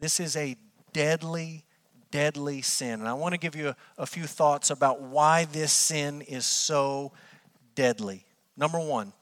This 0.00 0.18
is 0.20 0.36
a 0.36 0.56
deadly, 0.92 1.64
deadly 2.10 2.62
sin. 2.62 3.00
And 3.00 3.08
I 3.08 3.14
want 3.14 3.34
to 3.34 3.38
give 3.38 3.54
you 3.54 3.68
a, 3.68 3.76
a 3.98 4.06
few 4.06 4.24
thoughts 4.24 4.70
about 4.70 5.00
why 5.00 5.44
this 5.44 5.72
sin 5.72 6.22
is 6.22 6.44
so 6.44 7.12
deadly. 7.74 8.24
Number 8.56 8.78
one, 8.78 9.12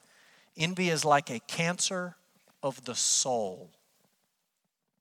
envy 0.57 0.91
is 0.91 1.05
like 1.05 1.31
a 1.31 1.41
cancer 1.41 2.17
of 2.63 2.85
the 2.85 2.95
soul. 2.95 3.71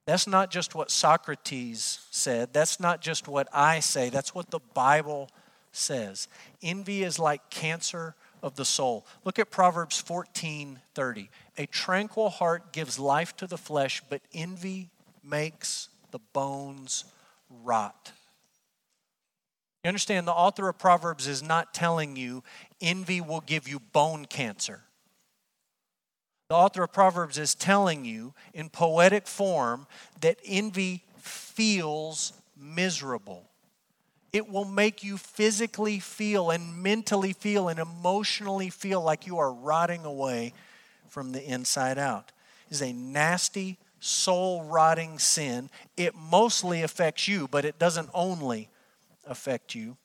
That's 0.06 0.28
not 0.28 0.50
just 0.50 0.74
what 0.74 0.90
Socrates 0.90 2.00
said. 2.10 2.52
That's 2.52 2.80
not 2.80 3.02
just 3.02 3.28
what 3.28 3.48
I 3.54 3.80
say. 3.80 4.10
That's 4.10 4.34
what 4.34 4.50
the 4.50 4.60
Bible 4.74 5.30
says. 5.72 6.28
Envy 6.64 7.04
is 7.04 7.20
like 7.20 7.50
cancer 7.50 8.16
of 8.42 8.56
the 8.56 8.66
soul. 8.66 9.06
Look 9.24 9.38
at 9.38 9.52
Proverbs 9.52 10.00
14 10.02 10.80
30. 10.96 11.30
A 11.60 11.66
tranquil 11.66 12.30
heart 12.30 12.72
gives 12.72 12.98
life 12.98 13.36
to 13.36 13.46
the 13.46 13.58
flesh, 13.58 14.02
but 14.10 14.22
envy 14.34 14.90
makes 15.22 15.90
the 16.12 16.20
bones 16.32 17.04
rot. 17.50 18.14
You 19.84 19.90
understand, 19.90 20.26
the 20.26 20.32
author 20.32 20.70
of 20.70 20.80
Proverbs 20.80 21.28
is 21.28 21.44
not 21.44 21.74
telling 21.74 22.16
you 22.16 22.44
envy 22.80 23.20
will 23.20 23.42
give 23.42 23.68
you 23.68 23.80
bone 23.80 24.24
cancer. 24.24 24.80
The 26.50 26.56
author 26.56 26.84
of 26.84 26.94
Proverbs 26.94 27.38
is 27.38 27.54
telling 27.56 28.06
you 28.06 28.34
in 28.54 28.70
poetic 28.70 29.28
form 29.28 29.86
that 30.22 30.40
envy 30.46 31.04
feels 31.18 32.32
miserable. 32.58 33.44
It 34.32 34.50
will 34.50 34.66
make 34.66 35.04
you 35.04 35.18
physically 35.18 36.00
feel 36.00 36.52
and 36.52 36.82
mentally 36.82 37.34
feel 37.34 37.68
and 37.68 37.80
emotionally 37.80 38.70
feel 38.70 39.02
like 39.02 39.28
you 39.28 39.40
are 39.40 39.52
rotting 39.52 40.06
away 40.06 40.54
from 41.10 41.32
the 41.32 41.44
inside 41.44 41.98
out. 41.98 42.32
Is 42.70 42.82
a 42.82 42.94
nasty, 42.94 43.78
soul 44.00 44.64
rotting 44.64 45.20
sin. 45.20 45.70
It 45.98 46.16
mostly 46.16 46.84
affects 46.84 47.28
you, 47.28 47.48
but 47.48 47.66
it 47.66 47.80
doesn't 47.80 48.10
only 48.14 48.70
affect 49.26 49.76
you. 49.76 49.98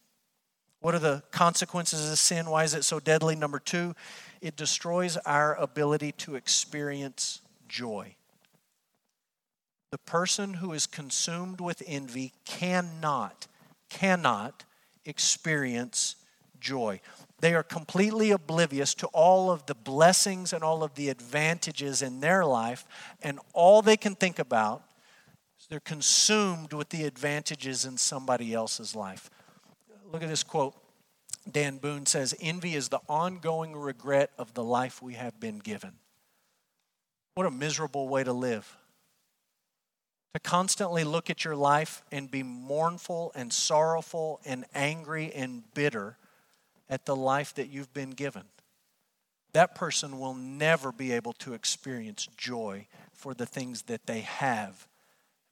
What 0.81 0.95
are 0.95 1.01
the 1.01 1.23
consequences 1.31 2.11
of 2.11 2.19
sin? 2.19 2.51
Why 2.51 2.65
is 2.65 2.75
it 2.75 2.85
so 2.85 3.01
deadly? 3.01 3.37
Number 3.37 3.59
two, 3.59 3.95
it 4.41 4.57
destroys 4.57 5.17
our 5.19 5.55
ability 5.55 6.13
to 6.13 6.35
experience 6.35 7.41
joy. 7.69 8.17
The 9.91 9.99
person 9.99 10.55
who 10.55 10.73
is 10.73 10.87
consumed 10.87 11.61
with 11.61 11.83
envy 11.87 12.33
cannot, 12.45 13.47
cannot 13.89 14.65
experience 15.05 16.17
joy. 16.61 17.01
They 17.41 17.55
are 17.55 17.63
completely 17.63 18.31
oblivious 18.31 18.95
to 18.95 19.07
all 19.09 19.51
of 19.51 19.67
the 19.67 19.75
blessings 19.75 20.53
and 20.53 20.63
all 20.63 20.83
of 20.83 20.95
the 20.95 21.09
advantages 21.09 22.01
in 22.01 22.21
their 22.21 22.45
life, 22.45 22.87
and 23.23 23.39
all 23.53 23.83
they 23.83 23.97
can 23.97 24.15
think 24.15 24.39
about 24.39 24.83
is 25.59 25.67
they're 25.67 25.81
consumed 25.81 26.73
with 26.73 26.91
the 26.91 27.05
advantages 27.05 27.85
in 27.85 27.99
somebody 27.99 28.55
else's 28.55 28.95
life. 28.95 29.31
Look 30.11 30.23
at 30.23 30.29
this 30.29 30.43
quote. 30.43 30.75
Dan 31.51 31.77
Boone 31.77 32.07
says, 32.07 32.35
Envy 32.41 32.75
is 32.75 32.89
the 32.89 33.01
ongoing 33.09 33.77
regret 33.77 34.31
of 34.39 34.55
the 34.55 34.65
life 34.65 35.03
we 35.03 35.15
have 35.15 35.39
been 35.39 35.59
given. 35.59 35.93
What 37.35 37.47
a 37.47 37.51
miserable 37.51 38.09
way 38.09 38.25
to 38.25 38.33
live. 38.33 38.77
To 40.35 40.41
constantly 40.41 41.05
look 41.05 41.31
at 41.31 41.45
your 41.45 41.57
life 41.57 42.03
and 42.11 42.31
be 42.31 42.43
mournful 42.43 43.33
and 43.35 43.53
sorrowful 43.53 44.41
and 44.45 44.65
angry 44.75 45.33
and 45.33 45.63
bitter 45.75 46.17
at 46.89 47.07
the 47.07 47.17
life 47.17 47.55
that 47.55 47.71
you've 47.71 47.93
been 47.93 48.11
given. 48.11 48.45
That 49.53 49.75
person 49.75 50.19
will 50.19 50.35
never 50.35 50.91
be 50.93 51.13
able 51.13 51.33
to 51.35 51.55
experience 51.55 52.29
joy 52.37 52.87
for 53.13 53.35
the 53.35 53.47
things 53.47 53.83
that 53.83 54.07
they 54.07 54.21
have 54.21 54.89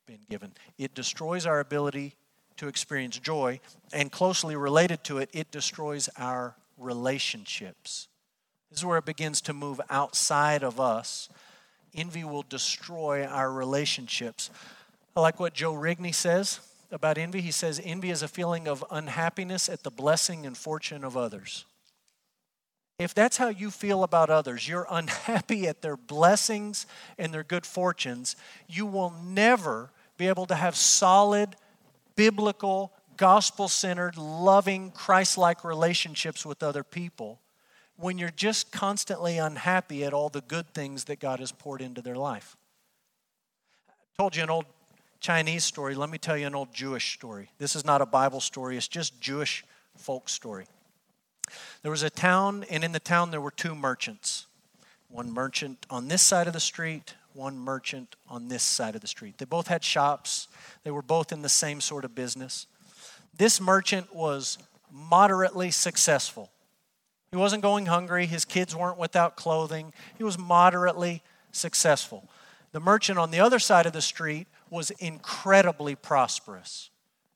been 0.06 0.20
given. 0.28 0.52
It 0.76 0.94
destroys 0.94 1.46
our 1.46 1.60
ability 1.60 2.16
to 2.56 2.68
experience 2.68 3.18
joy, 3.18 3.60
and 3.92 4.12
closely 4.12 4.56
related 4.56 5.02
to 5.04 5.18
it, 5.18 5.30
it 5.32 5.50
destroys 5.50 6.08
our 6.18 6.54
relationships. 6.78 8.08
This 8.70 8.80
is 8.80 8.84
where 8.84 8.98
it 8.98 9.04
begins 9.04 9.40
to 9.42 9.52
move 9.52 9.80
outside 9.90 10.62
of 10.62 10.78
us. 10.80 11.28
Envy 11.94 12.24
will 12.24 12.44
destroy 12.48 13.24
our 13.24 13.50
relationships. 13.50 14.50
I 15.16 15.20
like 15.20 15.40
what 15.40 15.54
Joe 15.54 15.74
Rigney 15.74 16.14
says 16.14 16.60
about 16.92 17.18
envy. 17.18 17.40
He 17.40 17.50
says, 17.50 17.80
Envy 17.82 18.10
is 18.10 18.22
a 18.22 18.28
feeling 18.28 18.68
of 18.68 18.84
unhappiness 18.90 19.68
at 19.68 19.82
the 19.82 19.90
blessing 19.90 20.46
and 20.46 20.56
fortune 20.56 21.04
of 21.04 21.16
others. 21.16 21.64
If 22.98 23.14
that's 23.14 23.38
how 23.38 23.48
you 23.48 23.70
feel 23.70 24.04
about 24.04 24.30
others, 24.30 24.68
you're 24.68 24.86
unhappy 24.90 25.66
at 25.66 25.82
their 25.82 25.96
blessings 25.96 26.86
and 27.18 27.32
their 27.32 27.42
good 27.42 27.66
fortunes, 27.66 28.36
you 28.68 28.86
will 28.86 29.14
never 29.24 29.90
be 30.16 30.28
able 30.28 30.46
to 30.46 30.54
have 30.54 30.76
solid, 30.76 31.56
biblical, 32.14 32.92
gospel 33.16 33.68
centered, 33.68 34.16
loving, 34.16 34.90
Christ 34.90 35.38
like 35.38 35.64
relationships 35.64 36.46
with 36.46 36.62
other 36.62 36.84
people 36.84 37.40
when 37.96 38.18
you're 38.18 38.30
just 38.30 38.72
constantly 38.72 39.38
unhappy 39.38 40.04
at 40.04 40.12
all 40.12 40.28
the 40.28 40.40
good 40.40 40.72
things 40.74 41.04
that 41.04 41.20
God 41.20 41.40
has 41.40 41.52
poured 41.52 41.80
into 41.80 42.02
their 42.02 42.16
life. 42.16 42.56
I 43.88 43.92
told 44.16 44.36
you 44.36 44.42
an 44.42 44.50
old 44.50 44.66
Chinese 45.22 45.62
story, 45.62 45.94
let 45.94 46.10
me 46.10 46.18
tell 46.18 46.36
you 46.36 46.48
an 46.48 46.54
old 46.56 46.74
Jewish 46.74 47.14
story. 47.14 47.48
This 47.58 47.76
is 47.76 47.84
not 47.84 48.02
a 48.02 48.06
Bible 48.06 48.40
story, 48.40 48.76
it's 48.76 48.88
just 48.88 49.20
Jewish 49.20 49.64
folk 49.96 50.28
story. 50.28 50.66
There 51.82 51.92
was 51.92 52.02
a 52.02 52.10
town, 52.10 52.64
and 52.68 52.82
in 52.82 52.90
the 52.90 52.98
town 52.98 53.30
there 53.30 53.40
were 53.40 53.52
two 53.52 53.76
merchants. 53.76 54.48
One 55.08 55.30
merchant 55.30 55.86
on 55.88 56.08
this 56.08 56.22
side 56.22 56.48
of 56.48 56.52
the 56.52 56.60
street, 56.60 57.14
one 57.34 57.56
merchant 57.56 58.16
on 58.28 58.48
this 58.48 58.64
side 58.64 58.96
of 58.96 59.00
the 59.00 59.06
street. 59.06 59.38
They 59.38 59.44
both 59.44 59.68
had 59.68 59.84
shops, 59.84 60.48
they 60.82 60.90
were 60.90 61.02
both 61.02 61.30
in 61.30 61.42
the 61.42 61.48
same 61.48 61.80
sort 61.80 62.04
of 62.04 62.16
business. 62.16 62.66
This 63.38 63.60
merchant 63.60 64.12
was 64.12 64.58
moderately 64.90 65.70
successful. 65.70 66.50
He 67.30 67.36
wasn't 67.36 67.62
going 67.62 67.86
hungry, 67.86 68.26
his 68.26 68.44
kids 68.44 68.74
weren't 68.74 68.98
without 68.98 69.36
clothing. 69.36 69.92
He 70.18 70.24
was 70.24 70.36
moderately 70.36 71.22
successful. 71.52 72.28
The 72.72 72.80
merchant 72.80 73.20
on 73.20 73.30
the 73.30 73.40
other 73.40 73.60
side 73.60 73.86
of 73.86 73.92
the 73.92 74.02
street 74.02 74.48
was 74.72 74.90
incredibly 74.92 75.94
prosperous. 75.94 76.88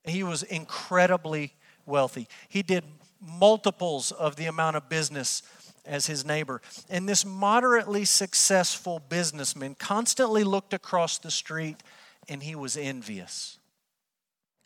He 0.04 0.22
was 0.22 0.42
incredibly 0.42 1.52
wealthy. 1.84 2.28
He 2.48 2.62
did 2.62 2.82
multiples 3.20 4.10
of 4.10 4.36
the 4.36 4.46
amount 4.46 4.76
of 4.76 4.88
business 4.88 5.42
as 5.84 6.06
his 6.06 6.24
neighbor. 6.24 6.62
And 6.88 7.06
this 7.06 7.26
moderately 7.26 8.06
successful 8.06 8.98
businessman 8.98 9.74
constantly 9.74 10.44
looked 10.44 10.72
across 10.72 11.18
the 11.18 11.30
street 11.30 11.82
and 12.26 12.42
he 12.42 12.54
was 12.54 12.74
envious. 12.74 13.58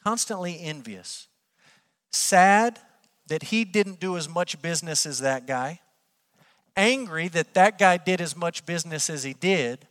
Constantly 0.04 0.60
envious. 0.60 1.26
Sad 2.12 2.78
that 3.26 3.44
he 3.44 3.64
didn't 3.64 3.98
do 3.98 4.16
as 4.16 4.28
much 4.28 4.62
business 4.62 5.06
as 5.06 5.18
that 5.18 5.44
guy. 5.44 5.80
Angry 6.76 7.26
that 7.26 7.52
that 7.54 7.78
guy 7.78 7.96
did 7.96 8.20
as 8.20 8.36
much 8.36 8.64
business 8.64 9.10
as 9.10 9.24
he 9.24 9.32
did 9.32 9.88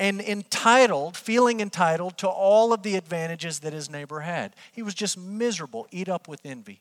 and 0.00 0.18
entitled, 0.22 1.14
feeling 1.14 1.60
entitled 1.60 2.16
to 2.16 2.26
all 2.26 2.72
of 2.72 2.82
the 2.82 2.96
advantages 2.96 3.60
that 3.60 3.74
his 3.74 3.90
neighbor 3.90 4.20
had. 4.20 4.56
He 4.72 4.82
was 4.82 4.94
just 4.94 5.18
miserable, 5.18 5.86
eat 5.90 6.08
up 6.08 6.26
with 6.26 6.40
envy. 6.42 6.80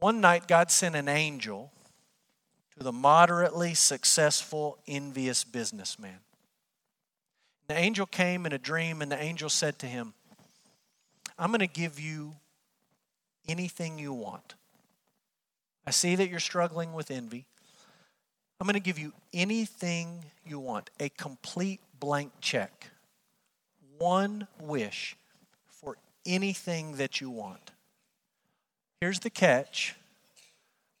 One 0.00 0.22
night, 0.22 0.48
God 0.48 0.70
sent 0.70 0.96
an 0.96 1.08
angel 1.08 1.70
to 2.78 2.82
the 2.82 2.90
moderately 2.90 3.74
successful, 3.74 4.78
envious 4.88 5.44
businessman. 5.44 6.20
The 7.68 7.76
angel 7.76 8.06
came 8.06 8.46
in 8.46 8.52
a 8.54 8.58
dream, 8.58 9.02
and 9.02 9.12
the 9.12 9.22
angel 9.22 9.50
said 9.50 9.78
to 9.80 9.86
him, 9.86 10.14
I'm 11.38 11.50
going 11.50 11.60
to 11.60 11.66
give 11.66 12.00
you 12.00 12.36
anything 13.46 13.98
you 13.98 14.14
want. 14.14 14.54
I 15.86 15.90
see 15.90 16.16
that 16.16 16.30
you're 16.30 16.40
struggling 16.40 16.94
with 16.94 17.10
envy. 17.10 17.44
I'm 18.64 18.66
going 18.66 18.80
to 18.80 18.80
give 18.80 18.98
you 18.98 19.12
anything 19.34 20.24
you 20.46 20.58
want 20.58 20.88
a 20.98 21.10
complete 21.10 21.80
blank 22.00 22.32
check, 22.40 22.86
one 23.98 24.48
wish 24.58 25.18
for 25.68 25.98
anything 26.24 26.96
that 26.96 27.20
you 27.20 27.28
want. 27.28 27.72
Here's 29.02 29.20
the 29.20 29.28
catch 29.28 29.96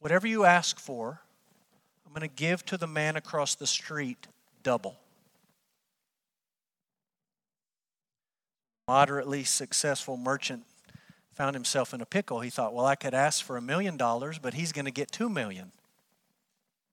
whatever 0.00 0.26
you 0.26 0.44
ask 0.44 0.78
for, 0.78 1.22
I'm 2.06 2.12
going 2.12 2.28
to 2.28 2.36
give 2.36 2.66
to 2.66 2.76
the 2.76 2.86
man 2.86 3.16
across 3.16 3.54
the 3.54 3.66
street 3.66 4.26
double. 4.62 4.96
Moderately 8.86 9.42
successful 9.42 10.18
merchant 10.18 10.64
found 11.32 11.56
himself 11.56 11.94
in 11.94 12.02
a 12.02 12.06
pickle. 12.06 12.40
He 12.40 12.50
thought, 12.50 12.74
well, 12.74 12.84
I 12.84 12.94
could 12.94 13.14
ask 13.14 13.42
for 13.42 13.56
a 13.56 13.62
million 13.62 13.96
dollars, 13.96 14.38
but 14.38 14.52
he's 14.52 14.70
going 14.70 14.84
to 14.84 14.90
get 14.90 15.10
two 15.10 15.30
million. 15.30 15.72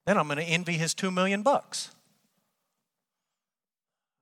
Then 0.06 0.18
I'm 0.18 0.28
going 0.28 0.38
to 0.38 0.44
envy 0.44 0.74
his 0.74 0.94
2 0.94 1.12
million 1.12 1.44
bucks. 1.44 1.92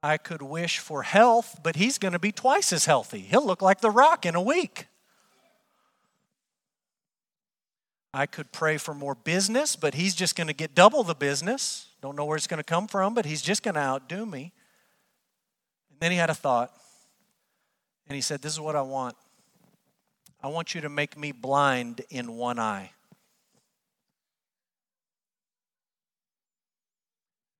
I 0.01 0.17
could 0.17 0.41
wish 0.41 0.79
for 0.79 1.03
health, 1.03 1.59
but 1.61 1.75
he's 1.75 1.97
going 1.97 2.13
to 2.13 2.19
be 2.19 2.31
twice 2.31 2.71
as 2.71 2.85
healthy. 2.85 3.19
He'll 3.19 3.45
look 3.45 3.61
like 3.61 3.81
the 3.81 3.91
rock 3.91 4.25
in 4.25 4.35
a 4.35 4.41
week. 4.41 4.87
I 8.13 8.25
could 8.25 8.51
pray 8.51 8.77
for 8.77 8.93
more 8.93 9.13
business, 9.13 9.75
but 9.75 9.93
he's 9.93 10.15
just 10.15 10.35
going 10.35 10.47
to 10.47 10.53
get 10.53 10.73
double 10.73 11.03
the 11.03 11.13
business. 11.13 11.89
Don't 12.01 12.15
know 12.15 12.25
where 12.25 12.37
it's 12.37 12.47
going 12.47 12.59
to 12.59 12.63
come 12.63 12.87
from, 12.87 13.13
but 13.13 13.25
he's 13.25 13.41
just 13.41 13.61
going 13.61 13.75
to 13.75 13.81
outdo 13.81 14.25
me. 14.25 14.53
And 15.91 15.99
then 15.99 16.11
he 16.11 16.17
had 16.17 16.29
a 16.29 16.33
thought, 16.33 16.73
and 18.07 18.15
he 18.15 18.21
said, 18.21 18.41
This 18.41 18.53
is 18.53 18.59
what 18.59 18.75
I 18.75 18.81
want. 18.81 19.15
I 20.41 20.47
want 20.47 20.73
you 20.73 20.81
to 20.81 20.89
make 20.89 21.17
me 21.17 21.33
blind 21.33 22.01
in 22.09 22.33
one 22.33 22.57
eye. 22.57 22.91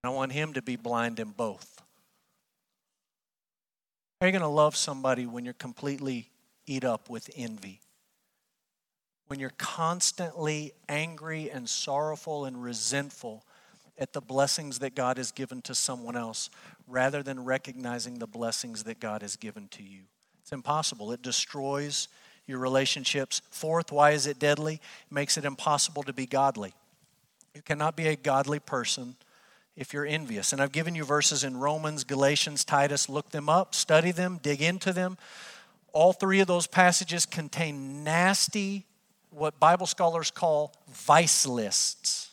I 0.04 0.10
want 0.10 0.32
him 0.32 0.54
to 0.54 0.62
be 0.62 0.76
blind 0.76 1.20
in 1.20 1.32
both. 1.32 1.82
How 4.20 4.26
are 4.26 4.28
you 4.28 4.32
going 4.32 4.42
to 4.42 4.48
love 4.48 4.76
somebody 4.76 5.26
when 5.26 5.46
you're 5.46 5.54
completely 5.54 6.30
eat 6.66 6.84
up 6.84 7.10
with 7.10 7.30
envy? 7.36 7.82
When 9.28 9.40
you're 9.40 9.54
constantly 9.58 10.74
angry 10.88 11.50
and 11.52 11.70
sorrowful 11.70 12.46
and 12.46 12.62
resentful 12.62 13.44
at 13.98 14.14
the 14.14 14.22
blessings 14.22 14.80
that 14.80 14.96
God 14.96 15.18
has 15.18 15.32
given 15.32 15.62
to 15.64 15.76
someone 15.76 16.16
else 16.16 16.50
rather 16.88 17.22
than 17.22 17.44
recognizing 17.44 18.20
the 18.20 18.28
blessings 18.28 18.84
that 18.84 19.00
God 19.00 19.22
has 19.22 19.36
given 19.36 19.68
to 19.70 19.84
you. 19.84 20.02
It's 20.42 20.54
impossible. 20.54 21.12
It 21.12 21.22
destroys 21.22 22.08
your 22.48 22.60
relationships. 22.60 23.42
Fourth, 23.52 23.92
why 23.92 24.12
is 24.12 24.26
it 24.26 24.40
deadly? 24.40 24.76
It 24.76 25.14
makes 25.14 25.38
it 25.38 25.46
impossible 25.46 26.04
to 26.04 26.14
be 26.14 26.26
godly. 26.26 26.74
You 27.54 27.62
cannot 27.62 27.96
be 27.96 28.08
a 28.08 28.16
godly 28.16 28.60
person 28.60 29.16
if 29.80 29.94
you're 29.94 30.06
envious. 30.06 30.52
And 30.52 30.62
I've 30.62 30.74
given 30.74 30.94
you 30.94 31.06
verses 31.06 31.46
in 31.46 31.56
Romans, 31.56 32.04
Galatians, 32.04 32.66
Titus. 32.66 33.08
Look 33.08 33.30
them 33.32 33.48
up, 33.48 33.74
study 33.74 34.12
them, 34.12 34.38
dig 34.44 34.62
into 34.62 34.92
them. 34.92 35.18
All 35.94 36.12
three 36.12 36.42
of 36.42 36.48
those 36.48 36.68
passages 36.68 37.26
contain 37.26 38.04
nasty, 38.04 38.86
what 39.32 39.58
Bible 39.58 39.88
scholars 39.88 40.30
call 40.30 40.74
vice 40.92 41.48
lists 41.48 42.28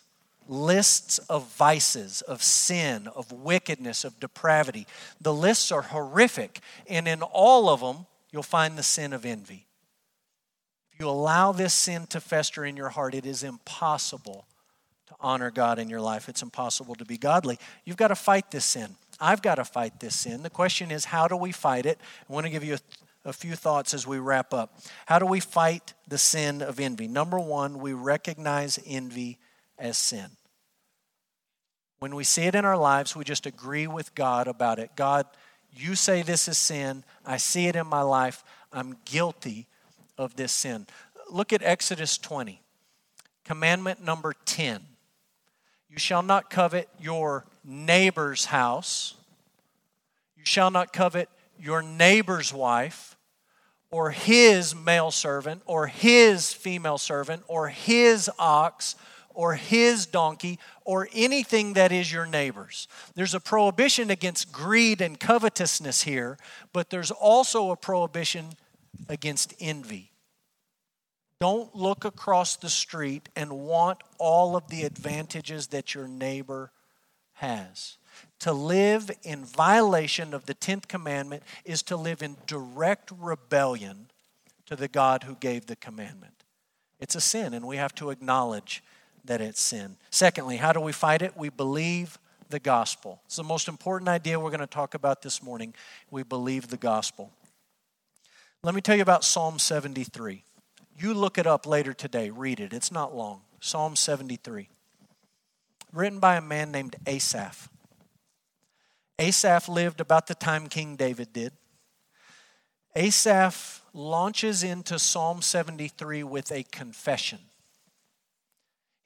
lists 0.49 1.19
of 1.19 1.45
vices, 1.55 2.23
of 2.23 2.41
sin, 2.41 3.09
of 3.17 3.33
wickedness, 3.33 4.05
of 4.05 4.21
depravity. 4.21 4.87
The 5.21 5.35
lists 5.35 5.73
are 5.73 5.83
horrific, 5.83 6.61
and 6.87 7.09
in 7.09 7.21
all 7.21 7.69
of 7.69 7.81
them, 7.81 8.07
you'll 8.31 8.45
find 8.45 8.79
the 8.79 8.85
sin 8.85 9.13
of 9.13 9.27
envy. 9.27 9.67
If 10.93 11.01
you 11.01 11.09
allow 11.09 11.51
this 11.51 11.75
sin 11.75 12.07
to 12.11 12.21
fester 12.21 12.65
in 12.65 12.77
your 12.77 12.91
heart, 12.91 13.17
it 13.17 13.27
is 13.27 13.43
impossible 13.43 14.47
to 15.07 15.15
honor 15.21 15.51
God 15.51 15.79
in 15.79 15.89
your 15.89 16.01
life. 16.01 16.29
It's 16.29 16.43
impossible 16.43 16.95
to 16.97 17.05
be 17.05 17.19
godly. 17.19 17.59
You've 17.85 17.97
got 17.97 18.09
to 18.09 18.17
fight 18.17 18.51
this 18.51 18.65
sin. 18.65 18.97
I've 19.21 19.43
got 19.43 19.57
to 19.57 19.65
fight 19.65 20.01
this 20.01 20.15
sin. 20.15 20.43
The 20.43 20.51
question 20.51 20.91
is, 20.91 21.07
how 21.07 21.29
do 21.29 21.37
we 21.37 21.53
fight 21.53 21.87
it? 21.87 21.99
I 22.29 22.33
want 22.33 22.45
to 22.45 22.51
give 22.51 22.65
you 22.65 22.75
a, 22.75 23.29
a 23.31 23.33
few 23.33 23.55
thoughts 23.55 23.95
as 23.95 24.07
we 24.07 24.19
wrap 24.19 24.53
up. 24.53 24.79
How 25.07 25.19
do 25.19 25.27
we 25.27 25.41
fight 25.41 25.95
the 26.07 26.19
sin 26.19 26.61
of 26.61 26.79
envy? 26.81 27.09
Number 27.09 27.39
one, 27.39 27.79
we 27.81 27.93
recognize 27.93 28.79
envy 28.87 29.39
as 29.79 29.97
sin. 29.97 30.27
When 31.99 32.15
we 32.15 32.25
see 32.25 32.43
it 32.43 32.55
in 32.55 32.65
our 32.65 32.77
lives, 32.77 33.17
we 33.17 33.25
just 33.25 33.47
agree 33.47 33.87
with 33.87 34.15
God 34.15 34.49
about 34.49 34.79
it. 34.79 34.91
God, 34.97 35.27
you 35.75 35.95
say 35.95 36.23
this 36.23 36.47
is 36.47 36.59
sin. 36.59 37.05
I 37.25 37.39
see 37.39 37.69
it 37.69 37.77
in 37.77 37.87
my 37.87 38.03
life. 38.03 38.45
I'm 38.73 38.99
guilty 39.05 39.67
of 40.19 40.37
this 40.37 40.53
sin. 40.53 40.87
Look 41.31 41.53
at 41.53 41.63
Exodus 41.63 42.19
20, 42.19 42.61
commandment 43.45 44.05
number 44.05 44.35
10. 44.45 44.83
You 45.97 46.01
shall 46.01 46.23
not 46.23 46.51
covet 46.51 46.91
your 47.01 47.47
neighbor's 47.65 48.45
house. 48.45 49.15
You 50.37 50.45
shall 50.45 50.71
not 50.71 50.93
covet 50.93 51.31
your 51.59 51.81
neighbor's 51.81 52.53
wife, 52.53 53.17
or 53.91 54.11
his 54.11 54.75
male 54.75 55.11
servant, 55.11 55.63
or 55.65 55.87
his 55.87 56.53
female 56.53 56.99
servant, 56.99 57.45
or 57.49 57.69
his 57.69 58.31
ox, 58.39 58.95
or 59.33 59.55
his 59.55 60.05
donkey 60.05 60.59
or 60.85 61.09
anything 61.15 61.73
that 61.73 61.93
is 61.93 62.13
your 62.13 62.27
neighbor's. 62.27 62.89
There's 63.15 63.35
a 63.35 63.41
prohibition 63.41 64.11
against 64.11 64.53
greed 64.53 65.01
and 65.01 65.19
covetousness 65.19 66.03
here, 66.03 66.37
but 66.75 66.91
there's 66.91 67.11
also 67.11 67.71
a 67.71 67.77
prohibition 67.77 68.51
against 69.09 69.55
envy. 69.61 70.11
Don't 71.41 71.75
look 71.75 72.05
across 72.05 72.57
the 72.57 72.71
street 72.71 73.29
and 73.37 73.53
want 73.53 74.03
all 74.19 74.57
of 74.57 74.69
the 74.69 74.85
advantages 74.85 75.69
that 75.69 75.95
your 75.95 76.09
neighbor 76.09 76.73
has. 77.35 77.99
To 78.41 78.53
live 78.53 79.11
in 79.23 79.45
violation 79.45 80.33
of 80.33 80.47
the 80.47 80.55
10th 80.55 80.89
commandment 80.89 81.43
is 81.65 81.83
to 81.85 81.97
live 81.97 82.23
in 82.23 82.37
direct 82.47 83.11
rebellion 83.19 84.09
to 84.67 84.77
the 84.77 84.89
God 84.89 85.25
who 85.25 85.35
gave 85.37 85.67
the 85.67 85.77
commandment. 85.77 86.45
It's 86.99 87.15
a 87.15 87.21
sin, 87.21 87.53
and 87.53 87.67
we 87.67 87.77
have 87.77 87.95
to 87.97 88.11
acknowledge 88.11 88.83
that 89.25 89.41
it's 89.41 89.61
sin. 89.61 89.97
Secondly, 90.11 90.57
how 90.57 90.73
do 90.73 90.81
we 90.81 90.93
fight 90.93 91.21
it? 91.21 91.37
We 91.37 91.51
believe 91.51 92.19
the 92.49 92.59
gospel. 92.59 93.21
It's 93.27 93.37
the 93.37 93.45
most 93.45 93.69
important 93.69 94.09
idea 94.09 94.41
we're 94.41 94.51
going 94.51 94.61
to 94.61 94.67
talk 94.67 94.95
about 94.95 95.21
this 95.21 95.43
morning. 95.43 95.75
We 96.11 96.23
believe 96.23 96.69
the 96.69 96.77
gospel. 96.77 97.31
Let 98.63 98.75
me 98.75 98.81
tell 98.81 98.97
you 98.97 99.03
about 99.03 99.25
Psalm 99.25 99.59
73. 99.59 100.43
You 100.99 101.13
look 101.13 101.37
it 101.37 101.47
up 101.47 101.67
later 101.67 101.93
today, 101.93 102.31
read 102.31 102.59
it. 102.59 102.73
It's 102.73 102.91
not 102.91 103.15
long. 103.15 103.43
Psalm 103.61 103.97
73. 103.97 104.69
Written 105.93 106.19
by 106.19 106.37
a 106.37 106.41
man 106.41 106.73
named 106.73 106.97
Asaph. 107.07 107.69
Asaph 109.19 109.69
lived 109.69 110.01
about 110.01 110.27
the 110.27 110.35
time 110.35 110.69
King 110.69 110.97
David 110.97 111.33
did. 111.33 111.53
Asaph 112.95 113.83
launches 113.93 114.63
into 114.63 114.99
Psalm 114.99 115.43
73 115.43 116.23
with 116.23 116.51
a 116.51 116.63
confession. 116.65 117.41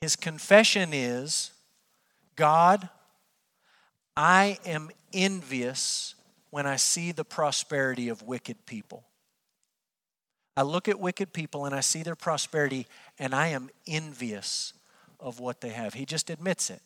His 0.01 0.15
confession 0.17 0.91
is 0.93 1.51
God, 2.37 2.89
I 4.17 4.59
am 4.65 4.91
envious 5.13 6.15
when 6.51 6.67
I 6.67 6.77
see 6.77 7.13
the 7.13 7.25
prosperity 7.25 8.09
of 8.09 8.23
wicked 8.23 8.65
people. 8.65 9.05
I 10.57 10.63
look 10.63 10.89
at 10.89 10.99
wicked 10.99 11.33
people 11.33 11.65
and 11.65 11.75
I 11.75 11.81
see 11.81 12.03
their 12.03 12.17
prosperity 12.17 12.87
and 13.19 13.35
I 13.35 13.49
am 13.49 13.71
envious 13.87 14.73
of 15.19 15.39
what 15.41 15.61
they 15.61 15.71
have. 15.71 15.95
He 15.95 16.05
just 16.05 16.31
admits 16.31 16.71
it. 16.71 16.83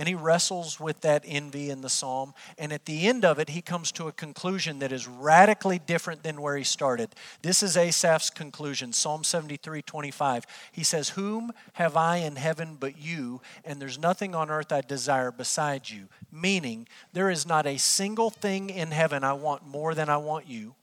And 0.00 0.08
he 0.08 0.14
wrestles 0.14 0.80
with 0.80 1.02
that 1.02 1.24
envy 1.26 1.68
in 1.68 1.82
the 1.82 1.90
psalm. 1.90 2.32
And 2.56 2.72
at 2.72 2.86
the 2.86 3.06
end 3.06 3.22
of 3.22 3.38
it, 3.38 3.50
he 3.50 3.60
comes 3.60 3.92
to 3.92 4.08
a 4.08 4.12
conclusion 4.12 4.78
that 4.78 4.92
is 4.92 5.06
radically 5.06 5.78
different 5.78 6.22
than 6.22 6.40
where 6.40 6.56
he 6.56 6.64
started. 6.64 7.10
This 7.42 7.62
is 7.62 7.76
Asaph's 7.76 8.30
conclusion 8.30 8.94
Psalm 8.94 9.24
73 9.24 9.82
25. 9.82 10.46
He 10.72 10.84
says, 10.84 11.10
Whom 11.10 11.52
have 11.74 11.98
I 11.98 12.16
in 12.16 12.36
heaven 12.36 12.78
but 12.80 12.98
you? 12.98 13.42
And 13.62 13.78
there's 13.78 13.98
nothing 13.98 14.34
on 14.34 14.48
earth 14.48 14.72
I 14.72 14.80
desire 14.80 15.30
besides 15.30 15.92
you. 15.92 16.08
Meaning, 16.32 16.88
there 17.12 17.28
is 17.28 17.46
not 17.46 17.66
a 17.66 17.76
single 17.76 18.30
thing 18.30 18.70
in 18.70 18.92
heaven 18.92 19.22
I 19.22 19.34
want 19.34 19.66
more 19.66 19.94
than 19.94 20.08
I 20.08 20.16
want 20.16 20.48
you. 20.48 20.76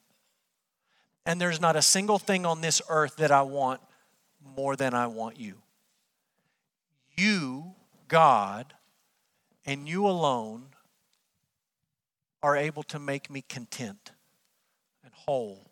And 1.27 1.41
there's 1.41 1.59
not 1.59 1.75
a 1.75 1.81
single 1.81 2.19
thing 2.19 2.45
on 2.45 2.61
this 2.61 2.81
earth 2.87 3.17
that 3.17 3.31
I 3.31 3.41
want 3.41 3.81
more 4.55 4.77
than 4.77 4.93
I 4.93 5.07
want 5.07 5.37
you. 5.37 5.55
You, 7.17 7.75
God, 8.07 8.73
and 9.65 9.89
you 9.89 10.07
alone 10.07 10.67
are 12.41 12.55
able 12.55 12.83
to 12.83 12.97
make 12.97 13.29
me 13.29 13.41
content 13.41 14.11
and 15.03 15.13
whole 15.13 15.69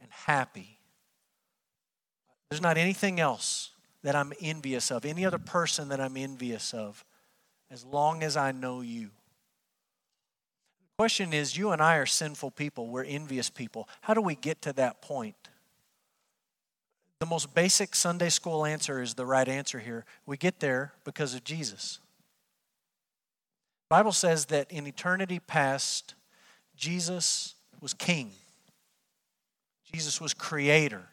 and 0.00 0.08
happy. 0.12 0.78
There's 2.48 2.62
not 2.62 2.78
anything 2.78 3.18
else 3.18 3.70
that 4.04 4.14
I'm 4.14 4.32
envious 4.40 4.92
of, 4.92 5.04
any 5.04 5.26
other 5.26 5.38
person 5.38 5.88
that 5.88 6.00
I'm 6.00 6.16
envious 6.16 6.72
of, 6.72 7.04
as 7.72 7.84
long 7.84 8.22
as 8.22 8.36
I 8.36 8.52
know 8.52 8.82
you. 8.82 9.10
The 10.96 11.02
question 11.02 11.34
is 11.34 11.58
you 11.58 11.72
and 11.72 11.82
I 11.82 11.96
are 11.96 12.06
sinful 12.06 12.52
people, 12.52 12.86
we're 12.86 13.04
envious 13.04 13.50
people. 13.50 13.86
How 14.00 14.14
do 14.14 14.22
we 14.22 14.34
get 14.34 14.62
to 14.62 14.72
that 14.74 15.02
point? 15.02 15.36
The 17.20 17.26
most 17.26 17.54
basic 17.54 17.94
Sunday 17.94 18.30
school 18.30 18.64
answer 18.64 19.02
is 19.02 19.12
the 19.12 19.26
right 19.26 19.46
answer 19.46 19.78
here. 19.78 20.06
We 20.24 20.38
get 20.38 20.60
there 20.60 20.94
because 21.04 21.34
of 21.34 21.44
Jesus. 21.44 21.98
Bible 23.90 24.12
says 24.12 24.46
that 24.46 24.72
in 24.72 24.86
eternity 24.86 25.38
past, 25.38 26.14
Jesus 26.76 27.56
was 27.82 27.92
king. 27.92 28.32
Jesus 29.92 30.18
was 30.18 30.32
creator. 30.32 31.08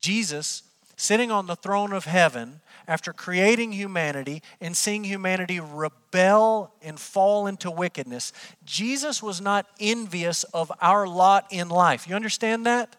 Jesus, 0.00 0.62
sitting 0.96 1.30
on 1.30 1.46
the 1.46 1.56
throne 1.56 1.92
of 1.92 2.04
heaven, 2.04 2.60
after 2.88 3.12
creating 3.12 3.72
humanity 3.72 4.42
and 4.60 4.76
seeing 4.76 5.04
humanity 5.04 5.60
rebel 5.60 6.72
and 6.80 6.98
fall 6.98 7.46
into 7.46 7.70
wickedness, 7.70 8.32
Jesus 8.64 9.22
was 9.22 9.40
not 9.40 9.66
envious 9.80 10.44
of 10.44 10.70
our 10.80 11.06
lot 11.06 11.46
in 11.50 11.68
life. 11.68 12.08
You 12.08 12.14
understand 12.14 12.64
that? 12.66 12.96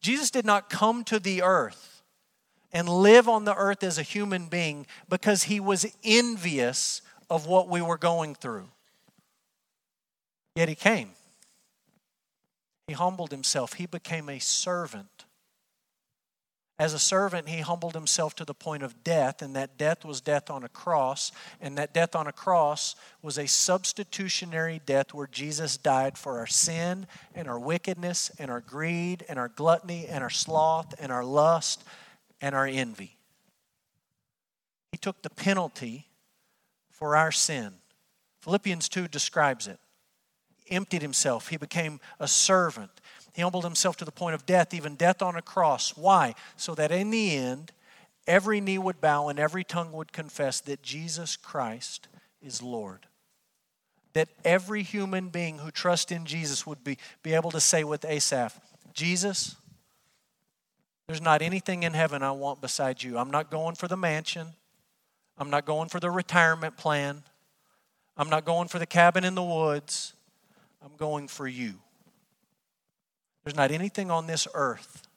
Jesus 0.00 0.30
did 0.30 0.44
not 0.44 0.70
come 0.70 1.04
to 1.04 1.18
the 1.18 1.42
earth 1.42 2.02
and 2.72 2.88
live 2.88 3.28
on 3.28 3.44
the 3.44 3.54
earth 3.54 3.82
as 3.82 3.98
a 3.98 4.02
human 4.02 4.46
being 4.46 4.86
because 5.08 5.44
he 5.44 5.58
was 5.58 5.86
envious 6.04 7.02
of 7.30 7.46
what 7.46 7.68
we 7.68 7.80
were 7.80 7.98
going 7.98 8.34
through. 8.34 8.68
Yet 10.54 10.68
he 10.68 10.74
came. 10.74 11.10
He 12.86 12.94
humbled 12.94 13.30
himself. 13.30 13.74
He 13.74 13.86
became 13.86 14.28
a 14.28 14.38
servant. 14.38 15.24
As 16.78 16.94
a 16.94 16.98
servant, 16.98 17.48
he 17.48 17.58
humbled 17.60 17.94
himself 17.94 18.36
to 18.36 18.44
the 18.44 18.54
point 18.54 18.84
of 18.84 19.02
death, 19.02 19.42
and 19.42 19.56
that 19.56 19.76
death 19.76 20.04
was 20.04 20.20
death 20.20 20.48
on 20.48 20.62
a 20.62 20.68
cross. 20.68 21.32
And 21.60 21.76
that 21.76 21.92
death 21.92 22.14
on 22.14 22.28
a 22.28 22.32
cross 22.32 22.94
was 23.20 23.36
a 23.36 23.48
substitutionary 23.48 24.80
death 24.86 25.12
where 25.12 25.26
Jesus 25.26 25.76
died 25.76 26.16
for 26.16 26.38
our 26.38 26.46
sin 26.46 27.08
and 27.34 27.48
our 27.48 27.58
wickedness 27.58 28.30
and 28.38 28.48
our 28.48 28.60
greed 28.60 29.24
and 29.28 29.40
our 29.40 29.48
gluttony 29.48 30.06
and 30.06 30.22
our 30.22 30.30
sloth 30.30 30.94
and 31.00 31.10
our 31.10 31.24
lust 31.24 31.82
and 32.40 32.54
our 32.54 32.66
envy. 32.66 33.16
He 34.92 34.98
took 34.98 35.22
the 35.22 35.30
penalty 35.30 36.06
for 36.90 37.16
our 37.16 37.32
sin. 37.32 37.72
Philippians 38.42 38.88
2 38.88 39.08
describes 39.08 39.66
it. 39.66 39.80
He 40.64 40.76
emptied 40.76 41.02
himself, 41.02 41.48
he 41.48 41.56
became 41.56 41.98
a 42.20 42.28
servant. 42.28 42.97
He 43.38 43.42
humbled 43.42 43.62
himself 43.62 43.96
to 43.98 44.04
the 44.04 44.10
point 44.10 44.34
of 44.34 44.46
death, 44.46 44.74
even 44.74 44.96
death 44.96 45.22
on 45.22 45.36
a 45.36 45.42
cross. 45.42 45.96
Why? 45.96 46.34
So 46.56 46.74
that 46.74 46.90
in 46.90 47.10
the 47.10 47.36
end, 47.36 47.70
every 48.26 48.60
knee 48.60 48.78
would 48.78 49.00
bow 49.00 49.28
and 49.28 49.38
every 49.38 49.62
tongue 49.62 49.92
would 49.92 50.12
confess 50.12 50.60
that 50.62 50.82
Jesus 50.82 51.36
Christ 51.36 52.08
is 52.42 52.64
Lord. 52.64 53.06
That 54.14 54.28
every 54.44 54.82
human 54.82 55.28
being 55.28 55.58
who 55.58 55.70
trusts 55.70 56.10
in 56.10 56.26
Jesus 56.26 56.66
would 56.66 56.82
be, 56.82 56.98
be 57.22 57.32
able 57.32 57.52
to 57.52 57.60
say 57.60 57.84
with 57.84 58.04
Asaph, 58.04 58.60
Jesus, 58.92 59.54
there's 61.06 61.22
not 61.22 61.40
anything 61.40 61.84
in 61.84 61.92
heaven 61.92 62.24
I 62.24 62.32
want 62.32 62.60
beside 62.60 63.04
you. 63.04 63.18
I'm 63.18 63.30
not 63.30 63.52
going 63.52 63.76
for 63.76 63.86
the 63.86 63.96
mansion. 63.96 64.48
I'm 65.38 65.48
not 65.48 65.64
going 65.64 65.90
for 65.90 66.00
the 66.00 66.10
retirement 66.10 66.76
plan. 66.76 67.22
I'm 68.16 68.30
not 68.30 68.44
going 68.44 68.66
for 68.66 68.80
the 68.80 68.86
cabin 68.86 69.22
in 69.22 69.36
the 69.36 69.44
woods. 69.44 70.12
I'm 70.84 70.96
going 70.96 71.28
for 71.28 71.46
you. 71.46 71.74
There's 73.48 73.56
not 73.56 73.70
anything 73.70 74.10
on 74.10 74.26
this 74.26 74.46
earth 74.52 75.08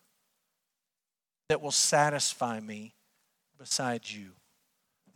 that 1.50 1.62
will 1.62 1.70
satisfy 1.70 2.62
me 2.62 2.94
besides 3.60 4.16
you. 4.16 4.30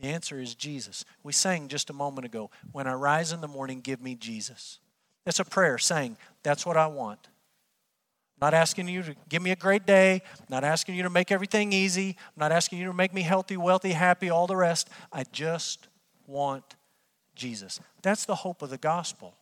The 0.01 0.09
answer 0.09 0.37
is 0.37 0.53
Jesus. 0.53 1.05
We 1.23 1.31
sang 1.31 1.69
just 1.69 1.89
a 1.89 1.93
moment 1.93 2.25
ago, 2.25 2.51
When 2.73 2.87
I 2.87 2.93
rise 2.93 3.31
in 3.31 3.39
the 3.39 3.47
morning, 3.47 3.79
give 3.79 4.01
me 4.01 4.15
Jesus. 4.15 4.79
It's 5.25 5.39
a 5.39 5.45
prayer 5.45 5.77
saying, 5.77 6.17
That's 6.43 6.65
what 6.65 6.75
I 6.75 6.87
want. 6.87 7.29
I'm 8.35 8.47
not 8.47 8.53
asking 8.53 8.89
you 8.89 9.01
to 9.03 9.15
give 9.29 9.41
me 9.41 9.51
a 9.51 9.55
great 9.55 9.85
day. 9.85 10.21
I'm 10.37 10.47
not 10.49 10.65
asking 10.65 10.95
you 10.95 11.03
to 11.03 11.09
make 11.09 11.31
everything 11.31 11.71
easy. 11.71 12.17
I'm 12.19 12.41
not 12.41 12.51
asking 12.51 12.79
you 12.79 12.87
to 12.87 12.93
make 12.93 13.13
me 13.13 13.21
healthy, 13.21 13.55
wealthy, 13.55 13.93
happy, 13.93 14.29
all 14.29 14.45
the 14.45 14.57
rest. 14.57 14.89
I 15.13 15.23
just 15.31 15.87
want 16.27 16.75
Jesus. 17.33 17.79
That's 18.01 18.25
the 18.25 18.35
hope 18.35 18.61
of 18.61 18.71
the 18.71 18.77
gospel. 18.77 19.35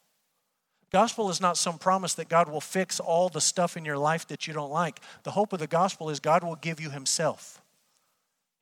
Gospel 0.93 1.31
is 1.31 1.41
not 1.41 1.57
some 1.57 1.79
promise 1.79 2.13
that 2.13 2.29
God 2.29 2.47
will 2.47 2.61
fix 2.61 2.99
all 2.99 3.27
the 3.27 3.41
stuff 3.41 3.75
in 3.75 3.83
your 3.83 3.97
life 3.97 4.27
that 4.27 4.45
you 4.45 4.53
don't 4.53 4.71
like. 4.71 5.01
The 5.23 5.31
hope 5.31 5.51
of 5.51 5.57
the 5.57 5.65
gospel 5.65 6.11
is 6.11 6.19
God 6.19 6.43
will 6.43 6.55
give 6.55 6.79
you 6.79 6.91
Himself, 6.91 7.61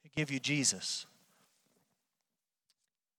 He'll 0.02 0.14
give 0.16 0.32
you 0.32 0.40
Jesus. 0.40 1.06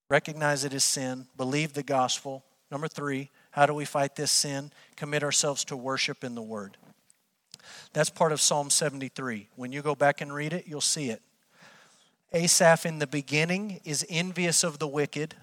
Recognize 0.08 0.64
it 0.64 0.74
as 0.74 0.84
sin, 0.84 1.26
believe 1.36 1.74
the 1.74 1.82
gospel. 1.82 2.44
Number 2.70 2.88
three, 2.88 3.30
how 3.50 3.66
do 3.66 3.74
we 3.74 3.84
fight 3.84 4.16
this 4.16 4.30
sin? 4.30 4.70
Commit 4.96 5.22
ourselves 5.22 5.64
to 5.66 5.76
worship 5.76 6.24
in 6.24 6.34
the 6.34 6.42
Word. 6.42 6.78
That's 7.92 8.10
part 8.10 8.32
of 8.32 8.40
Psalm 8.40 8.70
73. 8.70 9.48
When 9.56 9.72
you 9.72 9.82
go 9.82 9.94
back 9.94 10.22
and 10.22 10.34
read 10.34 10.54
it, 10.54 10.64
you'll 10.66 10.80
see 10.80 11.10
it. 11.10 11.20
Asaph 12.32 12.86
in 12.86 12.98
the 12.98 13.06
beginning 13.06 13.80
is 13.84 14.06
envious 14.08 14.64
of 14.64 14.78
the 14.78 14.88
wicked. 14.88 15.34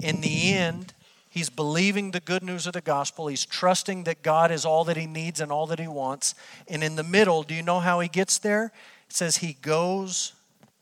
In 0.00 0.20
the 0.20 0.52
end, 0.52 0.94
he's 1.30 1.48
believing 1.48 2.10
the 2.10 2.20
good 2.20 2.42
news 2.42 2.66
of 2.66 2.74
the 2.74 2.82
gospel. 2.82 3.28
He's 3.28 3.46
trusting 3.46 4.04
that 4.04 4.22
God 4.22 4.50
is 4.50 4.66
all 4.66 4.84
that 4.84 4.96
he 4.96 5.06
needs 5.06 5.40
and 5.40 5.50
all 5.50 5.66
that 5.68 5.78
he 5.78 5.88
wants. 5.88 6.34
And 6.68 6.84
in 6.84 6.96
the 6.96 7.02
middle, 7.02 7.42
do 7.42 7.54
you 7.54 7.62
know 7.62 7.80
how 7.80 8.00
he 8.00 8.08
gets 8.08 8.36
there? 8.36 8.72
It 9.08 9.14
says 9.14 9.38
he 9.38 9.54
goes 9.54 10.34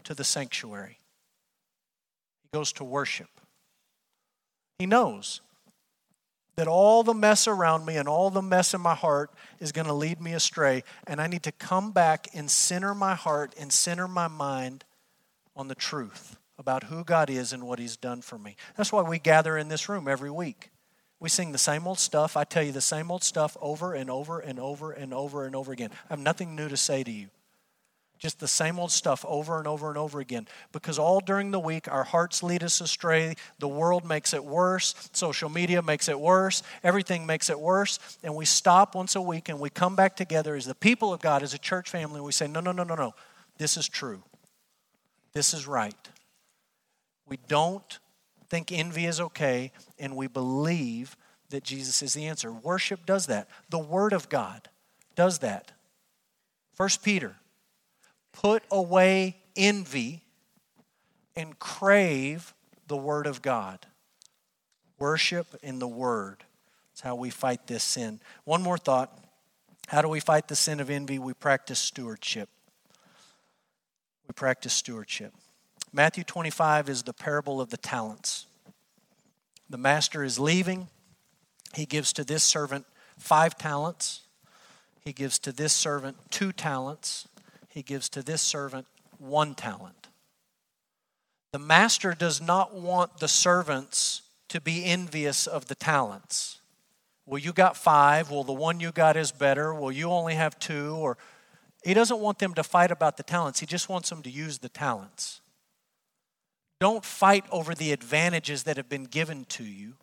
to 0.05 0.14
the 0.14 0.24
sanctuary, 0.24 0.99
he 2.42 2.57
goes 2.57 2.72
to 2.72 2.84
worship. 2.84 3.28
He 4.78 4.86
knows 4.86 5.40
that 6.57 6.68
all 6.68 7.03
the 7.03 7.14
mess 7.14 7.46
around 7.46 7.84
me 7.84 7.96
and 7.96 8.09
all 8.09 8.30
the 8.30 8.42
mess 8.42 8.74
in 8.74 8.80
my 8.80 8.94
heart 8.94 9.30
is 9.61 9.70
going 9.70 9.86
to 9.86 9.92
lead 9.92 10.20
me 10.20 10.32
astray. 10.34 10.82
And 11.07 11.20
I 11.20 11.26
need 11.26 11.42
to 11.44 11.53
come 11.53 11.92
back 11.92 12.28
and 12.34 12.51
center 12.51 12.94
my 12.94 13.14
heart 13.14 13.55
and 13.59 13.72
center 13.72 14.09
my 14.09 14.28
mind 14.28 14.84
on 15.57 15.68
the 15.68 15.74
truth 15.74 16.36
about 16.59 16.85
who 16.85 17.05
God 17.05 17.31
is 17.31 17.53
and 17.53 17.67
what 17.67 17.79
He's 17.79 17.97
done 17.97 18.21
for 18.21 18.39
me. 18.39 18.57
That's 18.77 18.93
why 18.93 19.03
we 19.03 19.19
gather 19.19 19.57
in 19.57 19.69
this 19.69 19.89
room 19.89 20.09
every 20.09 20.31
week. 20.31 20.71
We 21.21 21.29
sing 21.29 21.53
the 21.53 21.59
same 21.59 21.87
old 21.87 21.99
stuff. 21.99 22.37
I 22.37 22.45
tell 22.45 22.63
you 22.63 22.73
the 22.73 22.81
same 22.81 23.11
old 23.11 23.25
stuff 23.25 23.57
over 23.61 23.95
and 23.95 24.11
over 24.11 24.39
and 24.39 24.59
over 24.59 24.93
and 24.93 25.13
over 25.13 25.45
and 25.45 25.57
over 25.57 25.73
again. 25.73 25.91
I 26.09 26.13
have 26.13 26.21
nothing 26.21 26.55
new 26.55 26.69
to 26.69 26.77
say 26.77 27.03
to 27.03 27.11
you. 27.11 27.29
Just 28.19 28.41
the 28.41 28.49
same 28.49 28.81
old 28.81 28.91
stuff 28.91 29.25
over 29.29 29.59
and 29.59 29.67
over 29.69 29.89
and 29.89 29.97
over 29.97 30.19
again. 30.19 30.49
Because 30.73 30.99
all 30.99 31.21
during 31.21 31.53
the 31.53 31.61
week, 31.61 31.87
our 31.91 32.03
hearts 32.03 32.43
lead 32.43 32.65
us 32.65 32.81
astray. 32.81 33.37
The 33.61 33.69
world 33.69 34.05
makes 34.05 34.35
it 34.35 34.45
worse. 34.45 35.09
Social 35.13 35.49
media 35.49 35.83
makes 35.83 36.09
it 36.09 36.19
worse. 36.19 36.65
Everything 36.83 37.27
makes 37.27 37.49
it 37.49 37.59
worse. 37.59 38.19
And 38.25 38.35
we 38.35 38.45
stop 38.45 38.97
once 38.97 39.15
a 39.15 39.23
week 39.23 39.49
and 39.49 39.61
we 39.61 39.71
come 39.71 39.95
back 39.95 40.17
together 40.17 40.57
as 40.57 40.67
the 40.67 40.75
people 40.75 41.13
of 41.13 41.21
God, 41.21 41.45
as 41.45 41.55
a 41.55 41.59
church 41.59 41.89
family, 41.89 42.17
and 42.17 42.25
we 42.25 42.33
say, 42.33 42.49
no, 42.49 42.59
no, 42.59 42.73
no, 42.73 42.83
no, 42.83 42.97
no. 42.97 43.15
This 43.57 43.77
is 43.77 43.89
true. 43.89 44.23
This 45.33 45.55
is 45.55 45.69
right. 45.69 45.95
We 47.29 47.39
don't 47.49 47.99
think 48.49 48.72
envy 48.72 49.07
is 49.07 49.20
okay, 49.20 49.72
and 49.99 50.16
we 50.16 50.26
believe 50.26 51.16
that 51.51 51.64
Jesus 51.64 52.03
is 52.03 52.14
the 52.14 52.26
answer. 52.26 52.53
Worship 52.53 53.07
does 53.07 53.26
that. 53.26 53.49
The 53.70 53.79
Word 53.79 54.12
of 54.12 54.29
God 54.29 54.68
does 55.14 55.39
that. 55.41 55.72
First 56.74 57.03
Peter 57.03 57.37
put 58.33 58.62
away 58.70 59.37
envy 59.57 60.22
and 61.35 61.59
crave 61.59 62.55
the 62.87 62.97
Word 62.97 63.26
of 63.26 63.43
God. 63.43 63.87
Worship 64.99 65.55
in 65.62 65.79
the 65.79 65.89
Word. 65.89 66.45
That's 66.91 67.01
how 67.01 67.14
we 67.14 67.31
fight 67.31 67.66
this 67.66 67.85
sin. 67.85 68.20
One 68.45 68.62
more 68.62 68.79
thought. 68.79 69.16
How 69.89 70.03
do 70.03 70.09
we 70.09 70.20
fight 70.20 70.49
the 70.49 70.57
sin 70.57 70.81
of 70.81 70.91
envy? 70.91 71.18
We 71.18 71.33
practice 71.33 71.79
stewardship. 71.79 72.49
We 74.26 74.33
practice 74.35 74.74
stewardship. 74.74 75.33
Matthew 75.93 76.24
25 76.24 76.89
is 76.89 77.03
the 77.03 77.12
parable 77.12 77.61
of 77.61 77.70
the 77.70 77.76
talents. 77.76 78.47
The 79.70 79.78
master 79.78 80.22
is 80.24 80.39
leaving. 80.39 80.89
He 81.74 81.86
gives 81.86 82.12
to 82.14 82.24
this 82.24 82.43
servant 82.43 82.86
five 83.18 83.57
talents. 83.59 84.22
He 85.01 85.12
gives 85.12 85.39
to 85.41 85.53
this 85.53 85.72
servant 85.72 86.16
two 86.30 86.53
talents 86.53 87.28
he 87.78 87.82
gives 87.82 88.09
to 88.09 88.24
this 88.24 88.43
servant 88.43 88.89
one 89.18 89.55
talent. 89.55 90.09
The 91.53 91.61
master 91.61 92.12
does 92.12 92.41
not 92.41 92.74
want 92.74 93.20
the 93.20 93.28
servants 93.28 94.22
to 94.49 94.61
be 94.61 94.84
envious 94.84 95.47
of 95.47 95.66
the 95.66 95.76
talents. 95.76 96.59
Well, 97.24 97.39
you 97.39 97.53
got 97.53 97.76
five. 97.76 98.32
Well, 98.32 98.43
the 98.43 98.53
one 98.53 98.80
you 98.80 98.91
got 98.91 99.16
is 99.16 99.30
better. 99.30 99.72
Well, 99.72 99.93
you 99.93 100.11
only 100.11 100.34
have 100.34 100.59
two. 100.59 100.97
Or 100.97 101.18
he 101.84 101.95
doesn't 101.95 102.18
want 102.18 102.41
them 102.41 102.53
to 102.55 102.64
fight 102.64 102.91
about 102.91 103.16
the 103.16 103.22
talents. 103.22 103.61
He 103.61 103.66
just 103.66 103.89
wants 103.89 104.11
them 104.11 104.22
to 104.22 104.30
use 104.30 104.59
the 104.59 104.68
talents. 104.68 105.41
Don't 106.81 107.05
fight 107.05 107.45
over 107.51 107.74
the 107.74 107.93
advantages 107.93 108.64
that 108.64 108.76
have 108.76 108.89
been 108.89 109.05
given 109.05 109.45
to 109.47 109.64
you. 109.64 109.95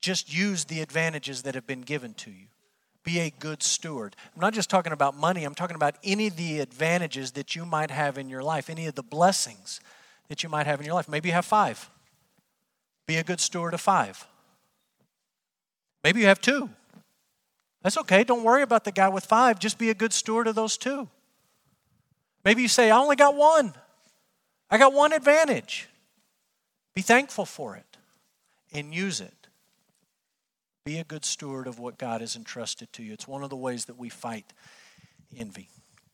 Just 0.00 0.32
use 0.32 0.64
the 0.64 0.80
advantages 0.80 1.42
that 1.42 1.54
have 1.54 1.66
been 1.66 1.82
given 1.82 2.14
to 2.14 2.30
you 2.30 2.46
be 3.04 3.18
a 3.20 3.30
good 3.30 3.62
steward. 3.62 4.16
I'm 4.34 4.40
not 4.40 4.54
just 4.54 4.70
talking 4.70 4.92
about 4.92 5.16
money, 5.16 5.44
I'm 5.44 5.54
talking 5.54 5.76
about 5.76 5.96
any 6.04 6.28
of 6.28 6.36
the 6.36 6.60
advantages 6.60 7.32
that 7.32 7.56
you 7.56 7.64
might 7.64 7.90
have 7.90 8.18
in 8.18 8.28
your 8.28 8.42
life, 8.42 8.70
any 8.70 8.86
of 8.86 8.94
the 8.94 9.02
blessings 9.02 9.80
that 10.28 10.42
you 10.42 10.48
might 10.48 10.66
have 10.66 10.80
in 10.80 10.86
your 10.86 10.94
life. 10.94 11.08
Maybe 11.08 11.28
you 11.28 11.34
have 11.34 11.44
five. 11.44 11.90
Be 13.06 13.16
a 13.16 13.24
good 13.24 13.40
steward 13.40 13.74
of 13.74 13.80
five. 13.80 14.26
Maybe 16.04 16.20
you 16.20 16.26
have 16.26 16.40
two. 16.40 16.70
That's 17.82 17.98
okay. 17.98 18.22
Don't 18.22 18.44
worry 18.44 18.62
about 18.62 18.84
the 18.84 18.92
guy 18.92 19.08
with 19.08 19.24
five. 19.24 19.58
Just 19.58 19.78
be 19.78 19.90
a 19.90 19.94
good 19.94 20.12
steward 20.12 20.46
of 20.46 20.54
those 20.54 20.76
two. 20.76 21.08
Maybe 22.44 22.62
you 22.62 22.68
say, 22.68 22.90
I 22.90 22.98
only 22.98 23.16
got 23.16 23.34
one. 23.34 23.74
I 24.72 24.78
got 24.78 24.94
one 24.94 25.12
advantage. 25.12 25.90
Be 26.94 27.02
thankful 27.02 27.44
for 27.44 27.76
it 27.76 27.98
and 28.72 28.94
use 28.94 29.20
it. 29.20 29.48
Be 30.86 30.96
a 30.98 31.04
good 31.04 31.26
steward 31.26 31.66
of 31.66 31.78
what 31.78 31.98
God 31.98 32.22
has 32.22 32.36
entrusted 32.36 32.90
to 32.94 33.02
you. 33.02 33.12
It's 33.12 33.28
one 33.28 33.44
of 33.44 33.50
the 33.50 33.56
ways 33.56 33.84
that 33.84 33.98
we 33.98 34.08
fight 34.08 34.54
envy. 35.36 35.68